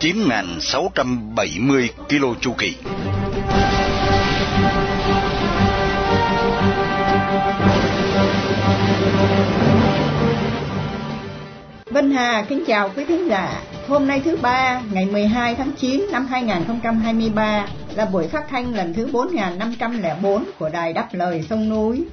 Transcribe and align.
9.670 0.00 1.88
km 2.08 2.40
chu 2.40 2.52
kỳ. 2.58 2.74
Vân 11.90 12.10
Hà 12.10 12.44
kính 12.48 12.64
chào 12.66 12.90
quý 12.96 13.04
thính 13.04 13.28
giả. 13.28 13.62
Hôm 13.88 14.06
nay 14.06 14.22
thứ 14.24 14.36
ba, 14.36 14.82
ngày 14.92 15.06
12 15.06 15.54
tháng 15.54 15.72
9 15.72 16.06
năm 16.12 16.26
2023 16.26 17.66
là 17.94 18.04
buổi 18.04 18.28
phát 18.28 18.44
thanh 18.50 18.74
lần 18.74 18.94
thứ 18.94 19.08
4504 19.12 20.44
của 20.58 20.68
Đài 20.68 20.92
Đáp 20.92 21.08
Lời 21.12 21.44
Sông 21.50 21.68
Núi. 21.68 22.04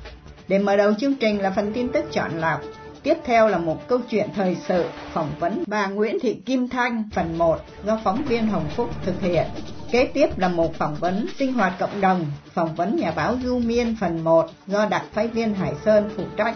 Để 0.47 0.59
mở 0.59 0.77
đầu 0.77 0.93
chương 0.93 1.15
trình 1.15 1.41
là 1.41 1.49
phần 1.55 1.73
tin 1.73 1.89
tức 1.89 2.05
chọn 2.11 2.31
lọc. 2.39 2.61
Tiếp 3.03 3.17
theo 3.25 3.47
là 3.47 3.57
một 3.57 3.87
câu 3.87 3.99
chuyện 4.09 4.29
thời 4.35 4.57
sự 4.67 4.85
phỏng 5.13 5.31
vấn 5.39 5.63
bà 5.67 5.87
Nguyễn 5.87 6.17
Thị 6.21 6.33
Kim 6.33 6.69
Thanh 6.69 7.03
phần 7.13 7.37
1 7.37 7.59
do 7.85 7.99
phóng 8.03 8.23
viên 8.23 8.47
Hồng 8.47 8.69
Phúc 8.75 8.89
thực 9.05 9.21
hiện. 9.21 9.43
Kế 9.91 10.05
tiếp 10.05 10.39
là 10.39 10.47
một 10.47 10.75
phỏng 10.75 10.95
vấn 10.95 11.27
sinh 11.39 11.53
hoạt 11.53 11.73
cộng 11.79 12.01
đồng, 12.01 12.25
phỏng 12.53 12.75
vấn 12.75 12.95
nhà 12.95 13.11
báo 13.15 13.37
Du 13.43 13.59
Miên 13.59 13.95
phần 13.99 14.23
1 14.23 14.49
do 14.67 14.85
đặc 14.85 15.03
phái 15.13 15.27
viên 15.27 15.53
Hải 15.53 15.73
Sơn 15.85 16.09
phụ 16.15 16.23
trách. 16.37 16.55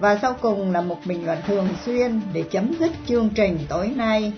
Và 0.00 0.18
sau 0.22 0.34
cùng 0.42 0.72
là 0.72 0.80
một 0.80 0.98
bình 1.04 1.26
luận 1.26 1.38
thường 1.46 1.68
xuyên 1.86 2.20
để 2.32 2.42
chấm 2.50 2.72
dứt 2.78 2.92
chương 3.06 3.28
trình 3.28 3.58
tối 3.68 3.92
nay. 3.96 4.32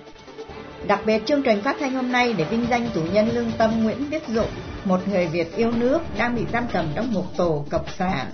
Đặc 0.86 1.00
biệt 1.06 1.26
chương 1.26 1.42
trình 1.42 1.62
phát 1.62 1.76
thanh 1.80 1.94
hôm 1.94 2.12
nay 2.12 2.32
để 2.32 2.44
vinh 2.44 2.66
danh 2.70 2.88
tù 2.94 3.00
nhân 3.12 3.28
lương 3.28 3.52
tâm 3.58 3.82
Nguyễn 3.82 4.04
Viết 4.10 4.28
Dụng, 4.28 4.50
một 4.84 5.08
người 5.08 5.26
Việt 5.26 5.56
yêu 5.56 5.72
nước 5.72 5.98
đang 6.18 6.36
bị 6.36 6.42
giam 6.52 6.64
cầm 6.72 6.86
trong 6.94 7.14
một 7.14 7.36
tổ 7.36 7.64
cộng 7.70 7.86
sản. 7.98 8.26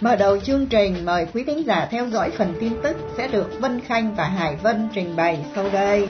Mở 0.00 0.16
đầu 0.16 0.38
chương 0.38 0.66
trình, 0.66 1.04
mời 1.04 1.26
quý 1.34 1.44
khán 1.46 1.62
giả 1.62 1.88
theo 1.90 2.08
dõi 2.08 2.30
phần 2.30 2.54
tin 2.60 2.72
tức 2.82 2.96
sẽ 3.16 3.28
được 3.28 3.60
Vân 3.60 3.80
Khanh 3.80 4.14
và 4.14 4.24
Hải 4.24 4.56
Vân 4.56 4.88
trình 4.94 5.16
bày 5.16 5.38
sau 5.54 5.70
đây. 5.72 6.08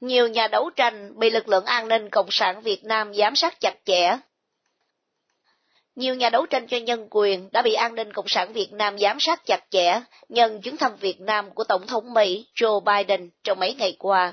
Nhiều 0.00 0.28
nhà 0.28 0.48
đấu 0.48 0.70
tranh 0.76 1.18
bị 1.18 1.30
lực 1.30 1.48
lượng 1.48 1.64
an 1.64 1.88
ninh 1.88 2.10
Cộng 2.10 2.30
sản 2.30 2.60
Việt 2.60 2.84
Nam 2.84 3.14
giám 3.14 3.36
sát 3.36 3.60
chặt 3.60 3.74
chẽ. 3.84 4.16
Nhiều 5.94 6.14
nhà 6.14 6.30
đấu 6.30 6.46
tranh 6.46 6.66
cho 6.66 6.76
nhân 6.76 7.06
quyền 7.10 7.48
đã 7.52 7.62
bị 7.62 7.74
an 7.74 7.94
ninh 7.94 8.12
Cộng 8.12 8.28
sản 8.28 8.52
Việt 8.52 8.72
Nam 8.72 8.98
giám 8.98 9.20
sát 9.20 9.46
chặt 9.46 9.60
chẽ, 9.70 10.00
nhân 10.28 10.60
chuyến 10.62 10.76
thăm 10.76 10.96
Việt 10.96 11.20
Nam 11.20 11.50
của 11.54 11.64
Tổng 11.64 11.86
thống 11.86 12.14
Mỹ 12.14 12.46
Joe 12.54 12.80
Biden 12.80 13.30
trong 13.44 13.60
mấy 13.60 13.74
ngày 13.74 13.96
qua. 13.98 14.32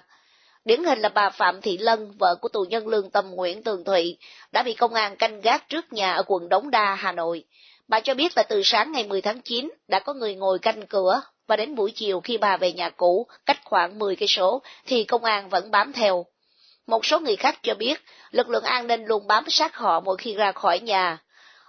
Điển 0.65 0.83
hình 0.83 0.99
là 0.99 1.09
bà 1.09 1.29
Phạm 1.29 1.61
Thị 1.61 1.77
Lân, 1.77 2.11
vợ 2.19 2.35
của 2.41 2.49
tù 2.49 2.65
nhân 2.69 2.87
lương 2.87 3.09
tâm 3.09 3.31
Nguyễn 3.31 3.63
Tường 3.63 3.83
Thụy, 3.83 4.17
đã 4.51 4.63
bị 4.63 4.73
công 4.73 4.93
an 4.93 5.15
canh 5.15 5.41
gác 5.41 5.69
trước 5.69 5.93
nhà 5.93 6.13
ở 6.13 6.23
quận 6.27 6.49
Đống 6.49 6.71
Đa, 6.71 6.95
Hà 6.95 7.11
Nội. 7.11 7.43
Bà 7.87 7.99
cho 7.99 8.13
biết 8.13 8.37
là 8.37 8.43
từ 8.43 8.61
sáng 8.63 8.91
ngày 8.91 9.03
10 9.03 9.21
tháng 9.21 9.41
9 9.41 9.69
đã 9.87 9.99
có 9.99 10.13
người 10.13 10.35
ngồi 10.35 10.59
canh 10.59 10.87
cửa 10.87 11.21
và 11.47 11.55
đến 11.55 11.75
buổi 11.75 11.91
chiều 11.91 12.21
khi 12.21 12.37
bà 12.37 12.57
về 12.57 12.71
nhà 12.71 12.89
cũ, 12.89 13.27
cách 13.45 13.59
khoảng 13.63 13.99
10 13.99 14.15
cây 14.15 14.27
số, 14.27 14.61
thì 14.85 15.03
công 15.03 15.23
an 15.23 15.49
vẫn 15.49 15.71
bám 15.71 15.93
theo. 15.93 16.25
Một 16.87 17.05
số 17.05 17.19
người 17.19 17.35
khác 17.35 17.59
cho 17.63 17.73
biết, 17.73 18.01
lực 18.31 18.49
lượng 18.49 18.63
an 18.63 18.87
ninh 18.87 19.05
luôn 19.05 19.27
bám 19.27 19.49
sát 19.49 19.75
họ 19.75 19.99
mỗi 19.99 20.17
khi 20.17 20.33
ra 20.33 20.51
khỏi 20.51 20.79
nhà. 20.79 21.17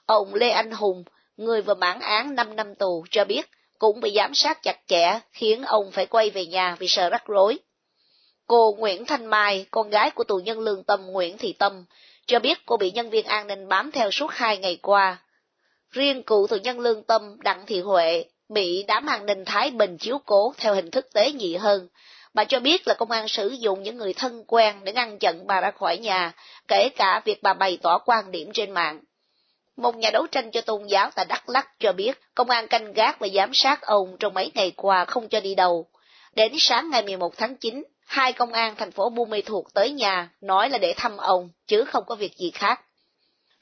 Ông 0.07 0.35
Lê 0.35 0.51
Anh 0.51 0.71
Hùng, 0.71 1.05
người 1.37 1.63
vừa 1.63 1.75
mãn 1.75 2.01
án 2.01 2.35
5 2.35 2.57
năm 2.57 2.75
tù, 2.75 3.05
cho 3.11 3.25
biết 3.25 3.51
cũng 3.79 4.01
bị 4.01 4.13
giám 4.17 4.35
sát 4.35 4.63
chặt 4.63 4.77
chẽ, 4.87 5.21
khiến 5.33 5.63
ông 5.63 5.91
phải 5.93 6.07
quay 6.07 6.31
về 6.31 6.47
nhà 6.47 6.77
vì 6.79 6.89
sợ 6.89 7.11
rắc 7.11 7.27
rối. 7.27 7.59
Cô 8.47 8.77
Nguyễn 8.79 9.05
Thanh 9.07 9.27
Mai, 9.27 9.67
con 9.71 9.91
gái 9.91 10.11
của 10.11 10.25
tù 10.25 10.37
nhân 10.37 10.61
lương 10.61 10.85
tâm 10.85 11.07
Nguyễn 11.07 11.39
Thị 11.39 11.53
Tâm, 11.53 11.85
cho 12.27 12.39
biết 12.39 12.59
cô 12.67 12.77
bị 12.77 12.91
nhân 12.91 13.11
viên 13.11 13.27
an 13.27 13.47
ninh 13.47 13.69
bám 13.69 13.91
theo 13.91 14.11
suốt 14.11 14.31
hai 14.31 14.59
ngày 14.59 14.79
qua. 14.83 15.19
Riêng 15.91 16.23
cựu 16.23 16.47
tù 16.47 16.57
nhân 16.57 16.81
lương 16.81 17.03
tâm 17.03 17.37
Đặng 17.41 17.67
Thị 17.67 17.81
Huệ 17.81 18.25
bị 18.49 18.85
đám 18.89 19.07
an 19.07 19.27
ninh 19.27 19.45
Thái 19.45 19.71
Bình 19.71 19.99
chiếu 19.99 20.19
cố 20.27 20.55
theo 20.59 20.75
hình 20.75 20.91
thức 20.91 21.07
tế 21.13 21.33
nhị 21.33 21.57
hơn. 21.57 21.89
Bà 22.35 22.45
cho 22.45 22.61
biết 22.61 22.89
là 22.89 22.95
công 22.95 23.11
an 23.11 23.29
sử 23.29 23.49
dụng 23.49 23.83
những 23.83 23.97
người 23.97 24.13
thân 24.15 24.45
quen 24.47 24.77
để 24.85 24.93
ngăn 24.93 25.19
chặn 25.19 25.47
bà 25.47 25.61
ra 25.61 25.71
khỏi 25.71 25.99
nhà, 25.99 26.33
kể 26.69 26.89
cả 26.97 27.23
việc 27.25 27.43
bà 27.43 27.55
bày 27.55 27.79
tỏ 27.83 27.99
quan 27.99 28.31
điểm 28.31 28.51
trên 28.53 28.71
mạng. 28.71 29.01
Một 29.77 29.97
nhà 29.97 30.11
đấu 30.13 30.27
tranh 30.27 30.51
cho 30.51 30.61
tôn 30.61 30.87
giáo 30.87 31.11
tại 31.15 31.25
Đắk 31.29 31.49
Lắk 31.49 31.69
cho 31.81 31.93
biết 31.93 32.21
công 32.35 32.51
an 32.51 32.69
canh 32.69 32.93
gác 32.93 33.19
và 33.21 33.29
giám 33.35 33.55
sát 33.55 33.83
ông 33.83 34.17
trong 34.19 34.35
mấy 34.35 34.51
ngày 34.55 34.73
qua 34.77 35.05
không 35.05 35.29
cho 35.29 35.41
đi 35.41 35.55
đâu. 35.55 35.87
Đến 36.33 36.53
sáng 36.59 36.91
ngày 36.91 37.03
11 37.03 37.37
tháng 37.37 37.57
9, 37.57 37.83
hai 38.05 38.33
công 38.33 38.53
an 38.53 38.75
thành 38.77 38.91
phố 38.91 39.11
Buôn 39.11 39.31
Mê 39.31 39.43
Thuột 39.43 39.65
tới 39.75 39.91
nhà, 39.91 40.31
nói 40.41 40.71
là 40.71 40.79
để 40.79 40.95
thăm 40.97 41.17
ông, 41.17 41.51
chứ 41.67 41.85
không 41.85 42.05
có 42.07 42.15
việc 42.15 42.37
gì 42.37 42.51
khác. 42.51 42.81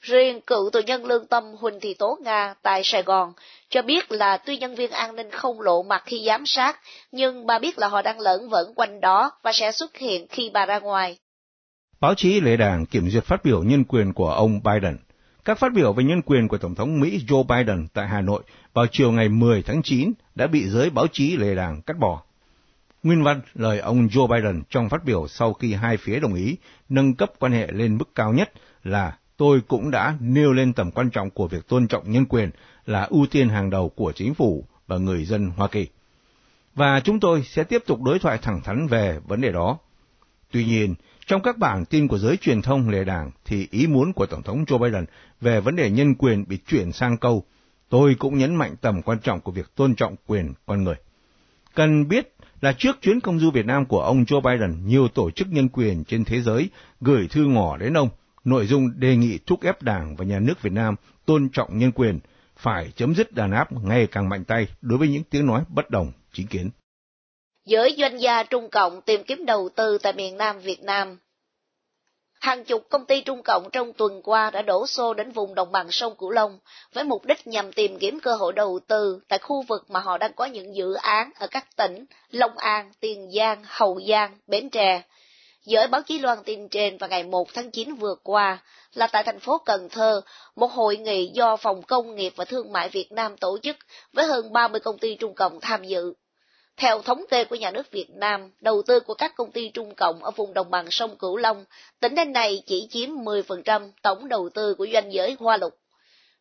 Riêng 0.01 0.41
cựu 0.41 0.69
tù 0.73 0.79
nhân 0.79 1.05
lương 1.05 1.27
tâm 1.27 1.43
Huỳnh 1.59 1.79
Thị 1.79 1.93
Tố 1.93 2.17
Nga 2.23 2.53
tại 2.61 2.81
Sài 2.83 3.03
Gòn 3.03 3.33
cho 3.69 3.81
biết 3.81 4.11
là 4.11 4.37
tuy 4.37 4.57
nhân 4.57 4.75
viên 4.75 4.91
an 4.91 5.15
ninh 5.15 5.31
không 5.31 5.61
lộ 5.61 5.83
mặt 5.83 6.03
khi 6.05 6.23
giám 6.25 6.45
sát, 6.45 6.79
nhưng 7.11 7.45
bà 7.45 7.59
biết 7.59 7.79
là 7.79 7.87
họ 7.87 8.01
đang 8.01 8.19
lẫn 8.19 8.49
vẩn 8.49 8.73
quanh 8.75 9.01
đó 9.01 9.31
và 9.43 9.51
sẽ 9.53 9.71
xuất 9.71 9.97
hiện 9.97 10.27
khi 10.27 10.51
bà 10.53 10.65
ra 10.65 10.79
ngoài. 10.79 11.17
Báo 11.99 12.13
chí 12.15 12.41
lễ 12.41 12.57
đảng 12.57 12.85
kiểm 12.85 13.09
duyệt 13.09 13.23
phát 13.23 13.45
biểu 13.45 13.63
nhân 13.63 13.83
quyền 13.83 14.13
của 14.13 14.29
ông 14.29 14.61
Biden. 14.63 14.97
Các 15.45 15.59
phát 15.59 15.73
biểu 15.73 15.93
về 15.93 16.03
nhân 16.03 16.21
quyền 16.25 16.47
của 16.47 16.57
Tổng 16.57 16.75
thống 16.75 16.99
Mỹ 16.99 17.21
Joe 17.27 17.43
Biden 17.43 17.87
tại 17.93 18.07
Hà 18.07 18.21
Nội 18.21 18.43
vào 18.73 18.85
chiều 18.91 19.11
ngày 19.11 19.29
10 19.29 19.63
tháng 19.63 19.81
9 19.83 20.11
đã 20.35 20.47
bị 20.47 20.69
giới 20.69 20.89
báo 20.89 21.07
chí 21.11 21.37
lề 21.37 21.55
đảng 21.55 21.81
cắt 21.81 21.97
bỏ. 21.99 22.21
Nguyên 23.03 23.23
văn 23.23 23.41
lời 23.53 23.79
ông 23.79 24.07
Joe 24.07 24.27
Biden 24.27 24.61
trong 24.69 24.89
phát 24.89 25.05
biểu 25.05 25.27
sau 25.27 25.53
khi 25.53 25.73
hai 25.73 25.97
phía 25.97 26.19
đồng 26.19 26.33
ý 26.33 26.57
nâng 26.89 27.15
cấp 27.15 27.31
quan 27.39 27.51
hệ 27.51 27.67
lên 27.71 27.97
mức 27.97 28.15
cao 28.15 28.33
nhất 28.33 28.51
là 28.83 29.17
tôi 29.37 29.61
cũng 29.67 29.91
đã 29.91 30.17
nêu 30.19 30.53
lên 30.53 30.73
tầm 30.73 30.91
quan 30.91 31.09
trọng 31.09 31.29
của 31.29 31.47
việc 31.47 31.67
tôn 31.67 31.87
trọng 31.87 32.11
nhân 32.11 32.25
quyền 32.25 32.49
là 32.85 33.03
ưu 33.03 33.25
tiên 33.31 33.49
hàng 33.49 33.69
đầu 33.69 33.89
của 33.89 34.11
chính 34.15 34.33
phủ 34.33 34.65
và 34.87 34.97
người 34.97 35.25
dân 35.25 35.49
Hoa 35.49 35.67
Kỳ. 35.67 35.87
Và 36.75 36.99
chúng 36.99 37.19
tôi 37.19 37.43
sẽ 37.43 37.63
tiếp 37.63 37.83
tục 37.85 38.01
đối 38.01 38.19
thoại 38.19 38.37
thẳng 38.41 38.61
thắn 38.61 38.87
về 38.87 39.19
vấn 39.27 39.41
đề 39.41 39.51
đó. 39.51 39.77
Tuy 40.51 40.65
nhiên, 40.65 40.95
trong 41.25 41.41
các 41.41 41.57
bản 41.57 41.85
tin 41.85 42.07
của 42.07 42.17
giới 42.17 42.37
truyền 42.37 42.61
thông 42.61 42.89
lề 42.89 43.03
đảng 43.03 43.31
thì 43.45 43.67
ý 43.71 43.87
muốn 43.87 44.13
của 44.13 44.25
Tổng 44.25 44.43
thống 44.43 44.63
Joe 44.63 44.77
Biden 44.77 45.05
về 45.41 45.61
vấn 45.61 45.75
đề 45.75 45.89
nhân 45.89 46.15
quyền 46.15 46.45
bị 46.47 46.57
chuyển 46.67 46.91
sang 46.91 47.17
câu 47.17 47.43
tôi 47.89 48.15
cũng 48.19 48.37
nhấn 48.37 48.55
mạnh 48.55 48.75
tầm 48.81 49.01
quan 49.01 49.19
trọng 49.19 49.41
của 49.41 49.51
việc 49.51 49.75
tôn 49.75 49.95
trọng 49.95 50.15
quyền 50.27 50.53
con 50.65 50.83
người. 50.83 50.95
Cần 51.75 52.07
biết 52.07 52.32
là 52.63 52.73
trước 52.77 53.01
chuyến 53.01 53.19
công 53.19 53.39
du 53.39 53.51
Việt 53.51 53.65
Nam 53.65 53.85
của 53.85 54.01
ông 54.01 54.23
Joe 54.23 54.41
Biden, 54.41 54.87
nhiều 54.87 55.07
tổ 55.07 55.31
chức 55.31 55.47
nhân 55.51 55.69
quyền 55.69 56.03
trên 56.03 56.25
thế 56.25 56.41
giới 56.41 56.69
gửi 57.01 57.27
thư 57.31 57.45
ngỏ 57.45 57.77
đến 57.77 57.93
ông, 57.93 58.09
nội 58.43 58.65
dung 58.65 58.89
đề 58.95 59.15
nghị 59.15 59.39
thúc 59.45 59.63
ép 59.63 59.81
Đảng 59.81 60.15
và 60.15 60.25
Nhà 60.25 60.39
nước 60.39 60.61
Việt 60.61 60.73
Nam 60.73 60.95
tôn 61.25 61.49
trọng 61.53 61.77
nhân 61.77 61.91
quyền, 61.95 62.19
phải 62.57 62.91
chấm 62.95 63.15
dứt 63.15 63.33
đàn 63.33 63.51
áp 63.51 63.71
ngày 63.83 64.07
càng 64.07 64.29
mạnh 64.29 64.43
tay 64.43 64.67
đối 64.81 64.99
với 64.99 65.07
những 65.07 65.23
tiếng 65.23 65.45
nói 65.45 65.63
bất 65.69 65.89
đồng, 65.89 66.11
chính 66.33 66.47
kiến. 66.47 66.69
Giới 67.65 67.95
doanh 67.97 68.21
gia 68.21 68.43
Trung 68.43 68.69
Cộng 68.69 69.01
tìm 69.01 69.23
kiếm 69.23 69.45
đầu 69.45 69.69
tư 69.75 69.97
tại 70.03 70.13
miền 70.13 70.37
Nam 70.37 70.59
Việt 70.59 70.83
Nam 70.83 71.17
Hàng 72.43 72.63
chục 72.63 72.89
công 72.89 73.05
ty 73.05 73.21
Trung 73.21 73.43
Cộng 73.43 73.69
trong 73.71 73.93
tuần 73.93 74.21
qua 74.23 74.49
đã 74.49 74.61
đổ 74.61 74.87
xô 74.87 75.13
đến 75.13 75.31
vùng 75.31 75.55
đồng 75.55 75.71
bằng 75.71 75.91
sông 75.91 76.15
Cửu 76.15 76.29
Long 76.29 76.59
với 76.93 77.03
mục 77.03 77.25
đích 77.25 77.47
nhằm 77.47 77.71
tìm 77.71 77.99
kiếm 77.99 78.19
cơ 78.19 78.35
hội 78.35 78.53
đầu 78.53 78.79
tư 78.87 79.19
tại 79.27 79.39
khu 79.39 79.61
vực 79.61 79.85
mà 79.89 79.99
họ 79.99 80.17
đang 80.17 80.33
có 80.33 80.45
những 80.45 80.75
dự 80.75 80.93
án 80.93 81.31
ở 81.39 81.47
các 81.47 81.75
tỉnh 81.75 82.05
Long 82.31 82.57
An, 82.57 82.91
Tiền 82.99 83.31
Giang, 83.31 83.63
Hậu 83.65 83.99
Giang, 84.09 84.37
Bến 84.47 84.69
Tre. 84.69 85.01
Giới 85.65 85.87
báo 85.87 86.01
chí 86.01 86.19
loan 86.19 86.37
tin 86.45 86.69
trên 86.69 86.97
vào 86.97 87.09
ngày 87.09 87.23
1 87.23 87.53
tháng 87.53 87.71
9 87.71 87.95
vừa 87.95 88.15
qua 88.23 88.63
là 88.93 89.07
tại 89.07 89.23
thành 89.23 89.39
phố 89.39 89.57
Cần 89.57 89.89
Thơ, 89.89 90.21
một 90.55 90.71
hội 90.71 90.97
nghị 90.97 91.31
do 91.33 91.55
Phòng 91.55 91.83
Công 91.83 92.15
nghiệp 92.15 92.33
và 92.35 92.45
Thương 92.45 92.71
mại 92.71 92.89
Việt 92.89 93.11
Nam 93.11 93.37
tổ 93.37 93.57
chức 93.63 93.75
với 94.13 94.25
hơn 94.25 94.53
30 94.53 94.79
công 94.79 94.97
ty 94.97 95.15
Trung 95.15 95.33
Cộng 95.35 95.59
tham 95.61 95.83
dự. 95.83 96.13
Theo 96.83 97.01
thống 97.01 97.25
kê 97.29 97.45
của 97.45 97.55
nhà 97.55 97.71
nước 97.71 97.91
Việt 97.91 98.09
Nam, 98.09 98.51
đầu 98.61 98.81
tư 98.87 98.99
của 98.99 99.13
các 99.13 99.35
công 99.35 99.51
ty 99.51 99.69
Trung 99.69 99.95
Cộng 99.95 100.23
ở 100.23 100.31
vùng 100.31 100.53
đồng 100.53 100.69
bằng 100.69 100.91
sông 100.91 101.17
Cửu 101.17 101.37
Long, 101.37 101.65
tỉnh 101.99 102.15
đến 102.15 102.33
nay 102.33 102.63
chỉ 102.65 102.87
chiếm 102.89 103.09
10% 103.09 103.91
tổng 104.01 104.27
đầu 104.27 104.49
tư 104.53 104.75
của 104.75 104.87
doanh 104.93 105.13
giới 105.13 105.35
Hoa 105.39 105.57
Lục. 105.57 105.73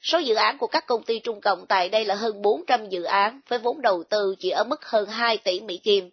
Số 0.01 0.19
dự 0.19 0.35
án 0.35 0.59
của 0.59 0.67
các 0.67 0.87
công 0.87 1.03
ty 1.03 1.19
Trung 1.19 1.41
Cộng 1.41 1.67
tại 1.67 1.89
đây 1.89 2.05
là 2.05 2.15
hơn 2.15 2.43
400 2.43 2.89
dự 2.89 3.03
án 3.03 3.41
với 3.49 3.59
vốn 3.59 3.83
đầu 3.83 4.05
tư 4.05 4.35
chỉ 4.39 4.51
ở 4.51 4.65
mức 4.65 4.85
hơn 4.85 5.09
2 5.09 5.37
tỷ 5.37 5.61
Mỹ 5.61 5.77
Kim. 5.77 6.11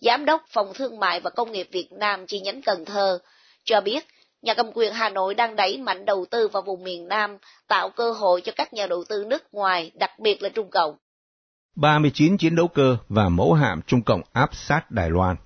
Giám 0.00 0.24
đốc 0.24 0.44
Phòng 0.48 0.72
Thương 0.74 1.00
mại 1.00 1.20
và 1.20 1.30
Công 1.30 1.52
nghiệp 1.52 1.68
Việt 1.72 1.92
Nam 1.92 2.26
chi 2.26 2.40
nhánh 2.40 2.62
Cần 2.62 2.84
Thơ 2.84 3.18
cho 3.64 3.80
biết 3.80 4.06
nhà 4.42 4.54
cầm 4.54 4.70
quyền 4.74 4.92
Hà 4.92 5.08
Nội 5.08 5.34
đang 5.34 5.56
đẩy 5.56 5.78
mạnh 5.78 6.04
đầu 6.04 6.26
tư 6.30 6.48
vào 6.48 6.62
vùng 6.62 6.84
miền 6.84 7.08
Nam, 7.08 7.38
tạo 7.68 7.90
cơ 7.90 8.12
hội 8.12 8.40
cho 8.40 8.52
các 8.56 8.72
nhà 8.72 8.86
đầu 8.86 9.04
tư 9.08 9.24
nước 9.26 9.54
ngoài, 9.54 9.90
đặc 9.94 10.18
biệt 10.18 10.42
là 10.42 10.48
Trung 10.48 10.70
Cộng. 10.70 10.96
39 11.76 12.36
chiến 12.36 12.54
đấu 12.54 12.68
cơ 12.68 12.96
và 13.08 13.28
mẫu 13.28 13.54
hạm 13.54 13.80
Trung 13.82 14.02
Cộng 14.02 14.22
áp 14.32 14.54
sát 14.54 14.90
Đài 14.90 15.10
Loan. 15.10 15.36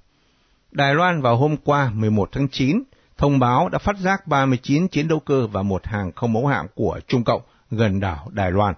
Đài 0.72 0.94
Loan 0.94 1.22
vào 1.22 1.36
hôm 1.36 1.56
qua 1.56 1.90
11 1.94 2.28
tháng 2.32 2.48
9 2.48 2.82
thông 3.18 3.38
báo 3.38 3.68
đã 3.68 3.78
phát 3.78 3.98
giác 3.98 4.26
39 4.26 4.88
chiến 4.88 5.08
đấu 5.08 5.20
cơ 5.20 5.46
và 5.46 5.62
một 5.62 5.86
hàng 5.86 6.12
không 6.12 6.32
mẫu 6.32 6.46
hạm 6.46 6.66
của 6.74 7.00
Trung 7.08 7.24
Cộng 7.24 7.42
gần 7.70 8.00
đảo 8.00 8.28
Đài 8.30 8.50
Loan. 8.50 8.74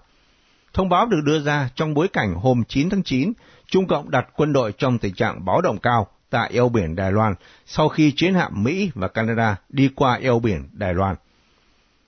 Thông 0.73 0.89
báo 0.89 1.05
được 1.05 1.21
đưa 1.25 1.39
ra 1.39 1.69
trong 1.75 1.93
bối 1.93 2.07
cảnh 2.07 2.33
hôm 2.33 2.63
9 2.67 2.89
tháng 2.89 3.03
9, 3.03 3.33
Trung 3.67 3.87
Cộng 3.87 4.11
đặt 4.11 4.27
quân 4.35 4.53
đội 4.53 4.73
trong 4.77 4.97
tình 4.97 5.13
trạng 5.13 5.45
báo 5.45 5.61
động 5.61 5.77
cao 5.77 6.07
tại 6.29 6.51
eo 6.53 6.69
biển 6.69 6.95
Đài 6.95 7.11
Loan 7.11 7.33
sau 7.65 7.89
khi 7.89 8.13
chiến 8.15 8.33
hạm 8.33 8.63
Mỹ 8.63 8.91
và 8.95 9.07
Canada 9.07 9.55
đi 9.69 9.89
qua 9.95 10.13
eo 10.13 10.39
biển 10.39 10.69
Đài 10.71 10.93
Loan. 10.93 11.15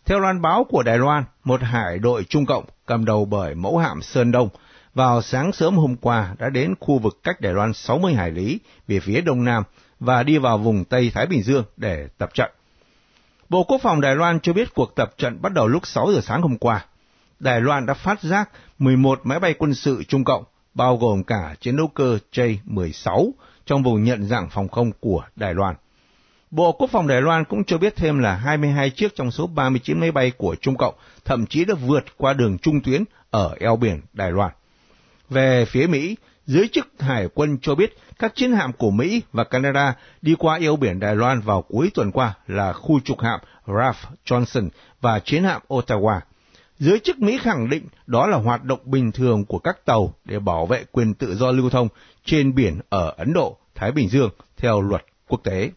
Theo 0.05 0.19
loan 0.19 0.41
báo 0.41 0.63
của 0.63 0.83
Đài 0.83 0.97
Loan, 0.97 1.23
một 1.43 1.61
hải 1.61 1.99
đội 1.99 2.23
Trung 2.23 2.45
Cộng 2.45 2.63
cầm 2.85 3.05
đầu 3.05 3.25
bởi 3.25 3.55
mẫu 3.55 3.77
hạm 3.77 4.01
Sơn 4.01 4.31
Đông 4.31 4.49
vào 4.93 5.21
sáng 5.21 5.51
sớm 5.51 5.75
hôm 5.75 5.95
qua 5.95 6.35
đã 6.39 6.49
đến 6.49 6.75
khu 6.79 6.99
vực 6.99 7.19
cách 7.23 7.41
Đài 7.41 7.53
Loan 7.53 7.73
60 7.73 8.13
hải 8.13 8.31
lý 8.31 8.59
về 8.87 8.99
phía 8.99 9.21
đông 9.21 9.45
nam 9.45 9.63
và 9.99 10.23
đi 10.23 10.37
vào 10.37 10.57
vùng 10.57 10.85
Tây 10.85 11.11
Thái 11.13 11.25
Bình 11.25 11.43
Dương 11.43 11.63
để 11.77 12.07
tập 12.17 12.29
trận. 12.33 12.51
Bộ 13.49 13.63
Quốc 13.63 13.81
phòng 13.81 14.01
Đài 14.01 14.15
Loan 14.15 14.39
cho 14.39 14.53
biết 14.53 14.73
cuộc 14.73 14.95
tập 14.95 15.13
trận 15.17 15.41
bắt 15.41 15.53
đầu 15.53 15.67
lúc 15.67 15.87
6 15.87 16.11
giờ 16.13 16.21
sáng 16.21 16.41
hôm 16.41 16.57
qua. 16.57 16.85
Đài 17.39 17.61
Loan 17.61 17.85
đã 17.85 17.93
phát 17.93 18.21
giác 18.21 18.49
11 18.79 19.19
máy 19.23 19.39
bay 19.39 19.53
quân 19.53 19.73
sự 19.73 20.03
Trung 20.03 20.23
Cộng, 20.23 20.43
bao 20.73 20.97
gồm 20.97 21.23
cả 21.23 21.55
chiến 21.61 21.77
đấu 21.77 21.87
cơ 21.87 22.17
J-16 22.33 23.31
trong 23.65 23.83
vùng 23.83 24.03
nhận 24.03 24.23
dạng 24.23 24.49
phòng 24.49 24.67
không 24.67 24.91
của 24.99 25.23
Đài 25.35 25.53
Loan. 25.53 25.75
Bộ 26.51 26.71
Quốc 26.71 26.89
phòng 26.91 27.07
Đài 27.07 27.21
Loan 27.21 27.43
cũng 27.45 27.63
cho 27.63 27.77
biết 27.77 27.95
thêm 27.95 28.19
là 28.19 28.35
22 28.35 28.89
chiếc 28.89 29.15
trong 29.15 29.31
số 29.31 29.47
39 29.47 29.99
máy 29.99 30.11
bay 30.11 30.31
của 30.31 30.55
Trung 30.61 30.77
Cộng 30.77 30.95
thậm 31.25 31.45
chí 31.45 31.65
đã 31.65 31.73
vượt 31.87 32.05
qua 32.17 32.33
đường 32.33 32.57
trung 32.57 32.81
tuyến 32.81 33.03
ở 33.31 33.55
eo 33.59 33.75
biển 33.75 34.01
Đài 34.13 34.31
Loan. 34.31 34.51
Về 35.29 35.65
phía 35.65 35.87
Mỹ, 35.87 36.15
giới 36.45 36.67
chức 36.67 36.87
hải 36.99 37.27
quân 37.33 37.57
cho 37.61 37.75
biết 37.75 37.97
các 38.19 38.35
chiến 38.35 38.51
hạm 38.51 38.73
của 38.73 38.91
Mỹ 38.91 39.21
và 39.31 39.43
Canada 39.43 39.95
đi 40.21 40.35
qua 40.39 40.57
eo 40.61 40.75
biển 40.75 40.99
Đài 40.99 41.15
Loan 41.15 41.41
vào 41.41 41.61
cuối 41.61 41.91
tuần 41.93 42.11
qua 42.11 42.33
là 42.47 42.73
khu 42.73 42.99
trục 42.99 43.21
hạm 43.21 43.39
Ralph 43.67 43.97
Johnson 44.25 44.69
và 45.01 45.19
chiến 45.19 45.43
hạm 45.43 45.61
Ottawa. 45.67 46.19
Giới 46.79 46.99
chức 46.99 47.19
Mỹ 47.19 47.39
khẳng 47.41 47.69
định 47.69 47.87
đó 48.07 48.27
là 48.27 48.37
hoạt 48.37 48.63
động 48.63 48.79
bình 48.83 49.11
thường 49.11 49.45
của 49.45 49.59
các 49.59 49.85
tàu 49.85 50.13
để 50.25 50.39
bảo 50.39 50.65
vệ 50.65 50.83
quyền 50.91 51.13
tự 51.13 51.35
do 51.35 51.51
lưu 51.51 51.69
thông 51.69 51.87
trên 52.25 52.55
biển 52.55 52.79
ở 52.89 53.13
Ấn 53.17 53.33
Độ, 53.33 53.57
Thái 53.75 53.91
Bình 53.91 54.09
Dương 54.09 54.29
theo 54.57 54.81
luật 54.81 55.05
quốc 55.27 55.41
tế. 55.43 55.69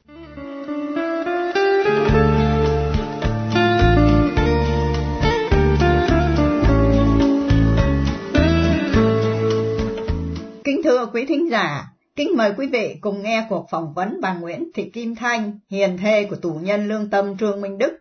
Giả, 11.52 11.84
kính 12.16 12.37
mời 12.37 12.52
quý 12.56 12.66
vị 12.72 12.96
cùng 13.00 13.22
nghe 13.22 13.46
cuộc 13.49 13.66
phỏng 13.70 13.94
vấn 13.94 14.20
bà 14.22 14.34
Nguyễn 14.34 14.70
Thị 14.75 14.90
Kim 14.90 15.14
Thanh, 15.14 15.58
hiền 15.70 15.96
thê 15.99 16.26
của 16.31 16.37
tù 16.37 16.54
nhân 16.62 16.88
lương 16.88 17.10
tâm 17.10 17.37
Trương 17.37 17.60
Minh 17.60 17.78
Đức, 17.78 17.93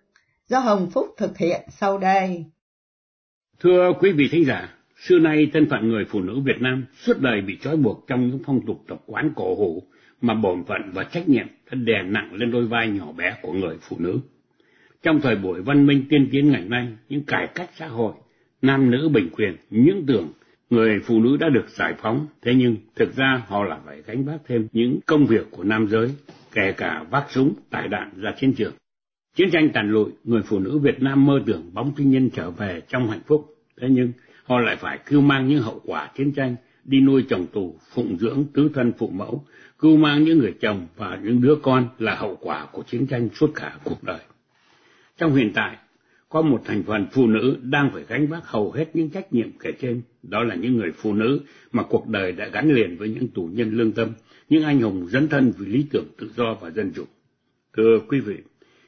do 0.47 0.59
Hồng 0.59 0.89
Phúc 0.93 1.07
thực 1.17 1.37
hiện 1.37 1.61
sau 1.69 1.97
đây. 1.97 2.45
Thưa 3.59 3.93
quý 3.99 4.11
vị 4.11 4.27
thính 4.31 4.45
giả, 4.45 4.69
xưa 4.97 5.19
nay 5.19 5.47
thân 5.53 5.67
phận 5.69 5.89
người 5.89 6.05
phụ 6.09 6.21
nữ 6.21 6.39
Việt 6.45 6.61
Nam 6.61 6.85
suốt 6.97 7.19
đời 7.19 7.41
bị 7.41 7.57
trói 7.61 7.77
buộc 7.77 8.07
trong 8.07 8.27
những 8.27 8.39
phong 8.45 8.65
tục 8.67 8.83
tập 8.87 9.01
quán 9.05 9.31
cổ 9.35 9.55
hủ 9.55 9.83
mà 10.21 10.33
bổn 10.33 10.63
phận 10.63 10.81
và 10.93 11.03
trách 11.03 11.29
nhiệm 11.29 11.47
đã 11.71 11.75
đè 11.75 12.03
nặng 12.03 12.33
lên 12.33 12.51
đôi 12.51 12.67
vai 12.67 12.87
nhỏ 12.87 13.11
bé 13.11 13.35
của 13.41 13.53
người 13.53 13.77
phụ 13.81 13.97
nữ. 13.99 14.19
Trong 15.03 15.21
thời 15.21 15.35
buổi 15.35 15.61
văn 15.61 15.85
minh 15.85 16.05
tiên 16.09 16.29
tiến 16.31 16.51
ngày 16.51 16.63
nay, 16.67 16.87
những 17.09 17.23
cải 17.23 17.47
cách 17.55 17.69
xã 17.77 17.87
hội, 17.87 18.13
nam 18.61 18.91
nữ 18.91 19.09
bình 19.09 19.29
quyền, 19.37 19.55
những 19.69 20.05
tưởng 20.07 20.31
người 20.71 20.99
phụ 21.05 21.19
nữ 21.19 21.37
đã 21.37 21.49
được 21.49 21.69
giải 21.69 21.93
phóng, 22.01 22.27
thế 22.41 22.55
nhưng 22.55 22.75
thực 22.95 23.15
ra 23.15 23.43
họ 23.47 23.63
là 23.63 23.79
phải 23.85 24.01
gánh 24.05 24.25
vác 24.25 24.41
thêm 24.47 24.67
những 24.71 24.99
công 25.05 25.25
việc 25.25 25.47
của 25.51 25.63
nam 25.63 25.87
giới, 25.87 26.09
kể 26.51 26.73
cả 26.77 27.05
vác 27.09 27.25
súng, 27.29 27.53
tải 27.69 27.87
đạn 27.87 28.11
ra 28.21 28.33
chiến 28.39 28.53
trường. 28.53 28.73
Chiến 29.35 29.49
tranh 29.51 29.69
tàn 29.73 29.91
lụi, 29.91 30.11
người 30.23 30.41
phụ 30.41 30.59
nữ 30.59 30.79
Việt 30.79 31.01
Nam 31.01 31.25
mơ 31.25 31.41
tưởng 31.45 31.73
bóng 31.73 31.95
thiên 31.95 32.11
nhân 32.11 32.29
trở 32.33 32.51
về 32.51 32.81
trong 32.87 33.09
hạnh 33.09 33.21
phúc, 33.27 33.55
thế 33.81 33.87
nhưng 33.91 34.11
họ 34.43 34.59
lại 34.59 34.75
phải 34.75 34.99
cưu 35.05 35.21
mang 35.21 35.47
những 35.47 35.61
hậu 35.61 35.81
quả 35.85 36.09
chiến 36.17 36.31
tranh, 36.31 36.55
đi 36.83 36.99
nuôi 37.01 37.25
chồng 37.29 37.45
tù, 37.53 37.75
phụng 37.93 38.17
dưỡng 38.17 38.45
tứ 38.53 38.69
thân 38.73 38.91
phụ 38.97 39.07
mẫu, 39.07 39.45
cưu 39.79 39.97
mang 39.97 40.23
những 40.23 40.39
người 40.39 40.53
chồng 40.61 40.87
và 40.95 41.19
những 41.23 41.41
đứa 41.41 41.55
con 41.63 41.87
là 41.99 42.15
hậu 42.15 42.37
quả 42.41 42.65
của 42.71 42.83
chiến 42.83 43.07
tranh 43.07 43.29
suốt 43.29 43.51
cả 43.55 43.77
cuộc 43.83 44.03
đời. 44.03 44.19
Trong 45.17 45.35
hiện 45.35 45.51
tại, 45.53 45.77
có 46.31 46.41
một 46.41 46.61
thành 46.65 46.83
phần 46.83 47.07
phụ 47.11 47.27
nữ 47.27 47.57
đang 47.61 47.89
phải 47.93 48.03
gánh 48.07 48.27
vác 48.27 48.47
hầu 48.47 48.71
hết 48.71 48.85
những 48.93 49.09
trách 49.09 49.33
nhiệm 49.33 49.47
kể 49.59 49.71
trên, 49.81 50.01
đó 50.23 50.43
là 50.43 50.55
những 50.55 50.77
người 50.77 50.91
phụ 50.97 51.13
nữ 51.13 51.39
mà 51.71 51.83
cuộc 51.83 52.07
đời 52.07 52.31
đã 52.31 52.47
gắn 52.47 52.73
liền 52.73 52.97
với 52.97 53.09
những 53.09 53.27
tù 53.27 53.49
nhân 53.53 53.73
lương 53.73 53.91
tâm, 53.91 54.09
những 54.49 54.63
anh 54.63 54.81
hùng 54.81 55.07
dấn 55.09 55.27
thân 55.27 55.53
vì 55.57 55.65
lý 55.65 55.85
tưởng 55.91 56.05
tự 56.17 56.31
do 56.37 56.57
và 56.61 56.69
dân 56.69 56.91
chủ. 56.95 57.03
Thưa 57.77 57.99
quý 58.07 58.19
vị, 58.19 58.35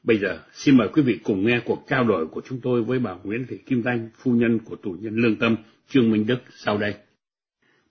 bây 0.04 0.18
giờ 0.18 0.40
xin 0.54 0.78
mời 0.78 0.88
quý 0.94 1.01
vị 1.01 1.19
cùng 1.24 1.45
nghe 1.45 1.60
cuộc 1.66 1.86
trao 1.90 2.04
đổi 2.04 2.28
của 2.28 2.42
chúng 2.50 2.60
tôi 2.63 2.84
với 2.84 3.00
bà 3.00 3.16
Nguyễn 3.24 3.45
Thị 3.50 3.57
Kim 3.57 3.84
Thanh, 3.84 4.10
phu 4.18 4.31
nhân 4.31 4.60
của 4.60 4.75
tù 4.75 4.95
nhân 5.00 5.16
lương 5.16 5.36
tâm 5.36 5.56
Trương 5.90 6.12
Minh 6.12 6.28
Đức 6.28 6.40
sau 6.56 6.78
đây. 6.78 6.94